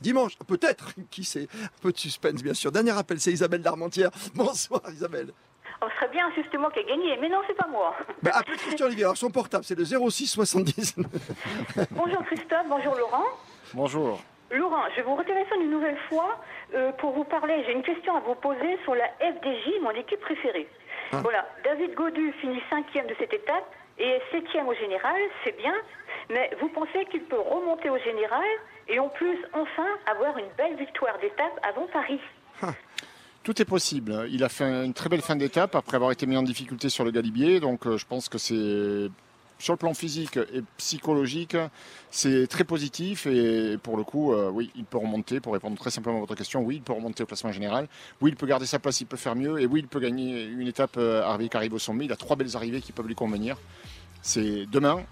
Dimanche, 0.00 0.38
peut-être, 0.46 0.94
qui 1.10 1.24
sait? 1.24 1.48
Un 1.62 1.68
peu 1.82 1.92
de 1.92 1.98
suspense, 1.98 2.42
bien 2.42 2.54
sûr. 2.54 2.72
Dernier 2.72 2.92
appel, 2.92 3.20
c'est 3.20 3.32
Isabelle 3.32 3.62
Darmentière. 3.62 4.10
Bonsoir, 4.34 4.80
Isabelle. 4.90 5.32
On 5.80 5.88
serait 5.90 6.08
bien 6.08 6.30
justement 6.34 6.70
qui 6.70 6.80
a 6.80 6.82
gagné, 6.82 7.16
mais 7.20 7.28
non, 7.28 7.40
c'est 7.46 7.56
pas 7.56 7.68
moi. 7.68 7.94
Bah, 8.22 8.32
appelez 8.34 8.56
Christian 8.56 8.86
Olivier. 8.86 9.04
Alors, 9.04 9.16
son 9.16 9.30
portable, 9.30 9.64
c'est 9.64 9.78
le 9.78 9.84
06 9.84 10.26
70. 10.26 10.96
bonjour 11.90 12.24
Christophe, 12.24 12.66
bonjour 12.68 12.94
Laurent. 12.94 13.24
Bonjour. 13.74 14.20
Laurent, 14.50 14.84
je 14.94 15.02
vous 15.02 15.14
retéléphone 15.16 15.62
une 15.62 15.70
nouvelle 15.70 15.98
fois 16.08 16.38
euh, 16.74 16.92
pour 16.92 17.12
vous 17.12 17.24
parler. 17.24 17.64
J'ai 17.66 17.72
une 17.72 17.82
question 17.82 18.16
à 18.16 18.20
vous 18.20 18.34
poser 18.34 18.78
sur 18.84 18.94
la 18.94 19.08
FDJ, 19.18 19.80
mon 19.82 19.90
équipe 19.92 20.20
préférée. 20.20 20.68
Ah. 21.12 21.20
Voilà, 21.22 21.46
David 21.64 21.94
Godu 21.94 22.32
finit 22.40 22.62
cinquième 22.68 23.06
de 23.06 23.14
cette 23.18 23.32
étape 23.32 23.64
et 23.98 24.18
septième 24.30 24.68
au 24.68 24.74
général, 24.74 25.16
c'est 25.44 25.56
bien. 25.56 25.74
Mais 26.30 26.50
vous 26.60 26.68
pensez 26.68 27.06
qu'il 27.10 27.22
peut 27.22 27.40
remonter 27.40 27.88
au 27.90 27.98
général 27.98 28.44
et 28.88 28.98
en 28.98 29.08
plus, 29.08 29.38
enfin, 29.52 29.88
avoir 30.06 30.36
une 30.38 30.48
belle 30.58 30.76
victoire 30.76 31.18
d'étape 31.18 31.58
avant 31.62 31.86
Paris 31.92 32.20
ah. 32.62 32.72
Tout 33.42 33.60
est 33.60 33.64
possible. 33.64 34.28
Il 34.30 34.44
a 34.44 34.48
fait 34.48 34.64
une 34.64 34.94
très 34.94 35.08
belle 35.08 35.22
fin 35.22 35.36
d'étape 35.36 35.74
après 35.74 35.96
avoir 35.96 36.12
été 36.12 36.26
mis 36.26 36.36
en 36.36 36.42
difficulté 36.42 36.88
sur 36.88 37.04
le 37.04 37.10
Galibier. 37.10 37.58
Donc 37.60 37.86
euh, 37.86 37.98
je 37.98 38.06
pense 38.06 38.28
que 38.28 38.38
c'est 38.38 39.10
sur 39.62 39.74
le 39.74 39.78
plan 39.78 39.94
physique 39.94 40.38
et 40.38 40.62
psychologique, 40.76 41.56
c'est 42.10 42.48
très 42.48 42.64
positif 42.64 43.26
et 43.28 43.78
pour 43.80 43.96
le 43.96 44.02
coup, 44.02 44.32
euh, 44.32 44.50
oui, 44.52 44.72
il 44.74 44.84
peut 44.84 44.98
remonter. 44.98 45.38
Pour 45.38 45.52
répondre 45.52 45.78
très 45.78 45.92
simplement 45.92 46.16
à 46.16 46.20
votre 46.20 46.34
question, 46.34 46.62
oui, 46.62 46.76
il 46.76 46.82
peut 46.82 46.92
remonter 46.92 47.22
au 47.22 47.26
classement 47.26 47.52
général. 47.52 47.86
Oui, 48.20 48.32
il 48.32 48.36
peut 48.36 48.46
garder 48.46 48.66
sa 48.66 48.80
place, 48.80 49.00
il 49.00 49.06
peut 49.06 49.16
faire 49.16 49.36
mieux 49.36 49.60
et 49.60 49.66
oui, 49.66 49.80
il 49.80 49.86
peut 49.86 50.00
gagner 50.00 50.44
une 50.44 50.66
étape 50.66 50.96
euh, 50.96 51.38
qui 51.48 51.56
arrive 51.56 51.74
au 51.74 51.78
sommet. 51.78 52.06
Il 52.06 52.12
a 52.12 52.16
trois 52.16 52.34
belles 52.34 52.56
arrivées 52.56 52.80
qui 52.80 52.90
peuvent 52.90 53.06
lui 53.06 53.14
convenir. 53.14 53.56
C'est 54.20 54.66
demain 54.66 55.04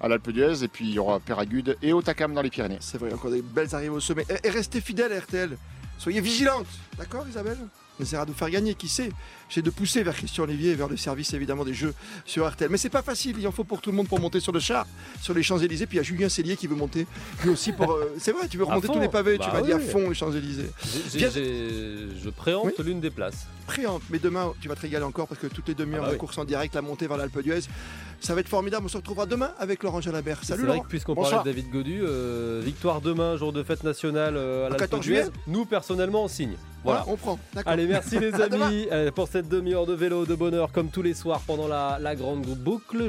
à 0.00 0.06
l'Alpe 0.06 0.30
d'Huez 0.30 0.62
et 0.62 0.68
puis 0.68 0.86
il 0.86 0.94
y 0.94 0.98
aura 1.00 1.18
Péragude 1.18 1.76
et 1.82 1.92
Otakam 1.92 2.34
dans 2.34 2.42
les 2.42 2.50
Pyrénées. 2.50 2.78
C'est 2.80 2.98
vrai, 2.98 3.12
encore 3.12 3.32
des 3.32 3.42
belles 3.42 3.74
arrivées 3.74 3.96
au 3.96 4.00
sommet. 4.00 4.24
Et, 4.44 4.50
restez 4.50 4.80
fidèles 4.80 5.12
à 5.12 5.18
RTL. 5.18 5.56
Soyez 5.98 6.20
vigilante, 6.20 6.66
d'accord 6.96 7.26
Isabelle? 7.28 7.58
On 7.98 8.02
essaiera 8.02 8.24
de 8.24 8.32
faire 8.32 8.50
gagner, 8.50 8.74
qui 8.74 8.88
sait 8.88 9.10
J'ai 9.48 9.62
de 9.62 9.70
pousser 9.70 10.02
vers 10.02 10.14
Christian 10.14 10.44
Olivier, 10.44 10.74
vers 10.74 10.88
le 10.88 10.96
service 10.96 11.32
évidemment 11.32 11.64
des 11.64 11.74
jeux 11.74 11.94
sur 12.24 12.48
RTL. 12.48 12.70
Mais 12.70 12.78
c'est 12.78 12.90
pas 12.90 13.02
facile, 13.02 13.36
il 13.38 13.46
en 13.46 13.52
faut 13.52 13.64
pour 13.64 13.80
tout 13.80 13.90
le 13.90 13.96
monde 13.96 14.08
pour 14.08 14.20
monter 14.20 14.40
sur 14.40 14.52
le 14.52 14.60
char, 14.60 14.86
sur 15.20 15.34
les 15.34 15.42
Champs-Élysées. 15.42 15.86
Puis 15.86 15.96
il 15.96 15.98
y 15.98 16.00
a 16.00 16.04
Julien 16.04 16.28
Cellier 16.28 16.56
qui 16.56 16.66
veut 16.66 16.76
monter, 16.76 17.06
lui 17.42 17.50
aussi 17.50 17.72
pour. 17.72 17.92
Euh, 17.92 18.14
c'est 18.18 18.32
vrai, 18.32 18.48
tu 18.48 18.58
veux 18.58 18.64
remonter 18.64 18.88
tous 18.88 19.00
les 19.00 19.08
pavés, 19.08 19.38
tu 19.38 19.46
bah 19.46 19.60
vas 19.60 19.62
dire 19.62 19.76
à 19.76 19.80
fond 19.80 20.08
les 20.08 20.14
Champs-Élysées. 20.14 20.70
Je 21.14 22.30
préempte 22.30 22.78
l'une 22.80 23.00
des 23.00 23.10
places. 23.10 23.46
Préempte, 23.66 24.04
mais 24.10 24.18
demain 24.18 24.52
tu 24.60 24.68
vas 24.68 24.74
te 24.74 24.80
régaler 24.80 25.04
encore 25.04 25.28
parce 25.28 25.40
que 25.40 25.46
toutes 25.46 25.68
les 25.68 25.74
demi-heures 25.74 26.04
ah 26.04 26.08
bah 26.08 26.12
de 26.14 26.18
course 26.18 26.38
en 26.38 26.44
direct, 26.44 26.74
la 26.74 26.82
montée 26.82 27.06
vers 27.06 27.18
l'Alpe 27.18 27.42
d'Huez. 27.42 27.60
Ça 28.20 28.34
va 28.34 28.40
être 28.40 28.48
formidable. 28.48 28.84
On 28.86 28.88
se 28.88 28.96
retrouvera 28.96 29.26
demain 29.26 29.52
avec 29.58 29.82
Laurent 29.82 30.00
Jalabert. 30.00 30.42
Salut 30.42 30.62
C'est 30.62 30.66
vrai 30.66 30.80
que 30.80 30.86
puisqu'on 30.86 31.14
parlait 31.14 31.38
de 31.38 31.44
David 31.44 31.70
Godu, 31.70 32.00
euh, 32.02 32.60
victoire 32.64 33.00
demain, 33.00 33.36
jour 33.36 33.52
de 33.52 33.62
fête 33.62 33.84
nationale 33.84 34.34
euh, 34.36 34.66
à 34.66 34.70
l'Alpe 34.70 35.00
d'Huez. 35.00 35.26
Nous 35.46 35.64
personnellement 35.66 36.24
on 36.24 36.28
signe. 36.28 36.56
Voilà. 36.84 37.04
on 37.08 37.16
prend. 37.16 37.38
Allez, 37.66 37.87
merci 37.88 38.18
les 38.18 38.34
amis 38.34 38.88
pour 39.14 39.28
cette 39.28 39.48
demi-heure 39.48 39.86
de 39.86 39.94
vélo 39.94 40.26
de 40.26 40.34
bonheur 40.34 40.70
comme 40.72 40.88
tous 40.88 41.02
les 41.02 41.14
soirs 41.14 41.40
pendant 41.46 41.66
la, 41.68 41.98
la 42.00 42.14
grande 42.14 42.42
boucle. 42.46 43.02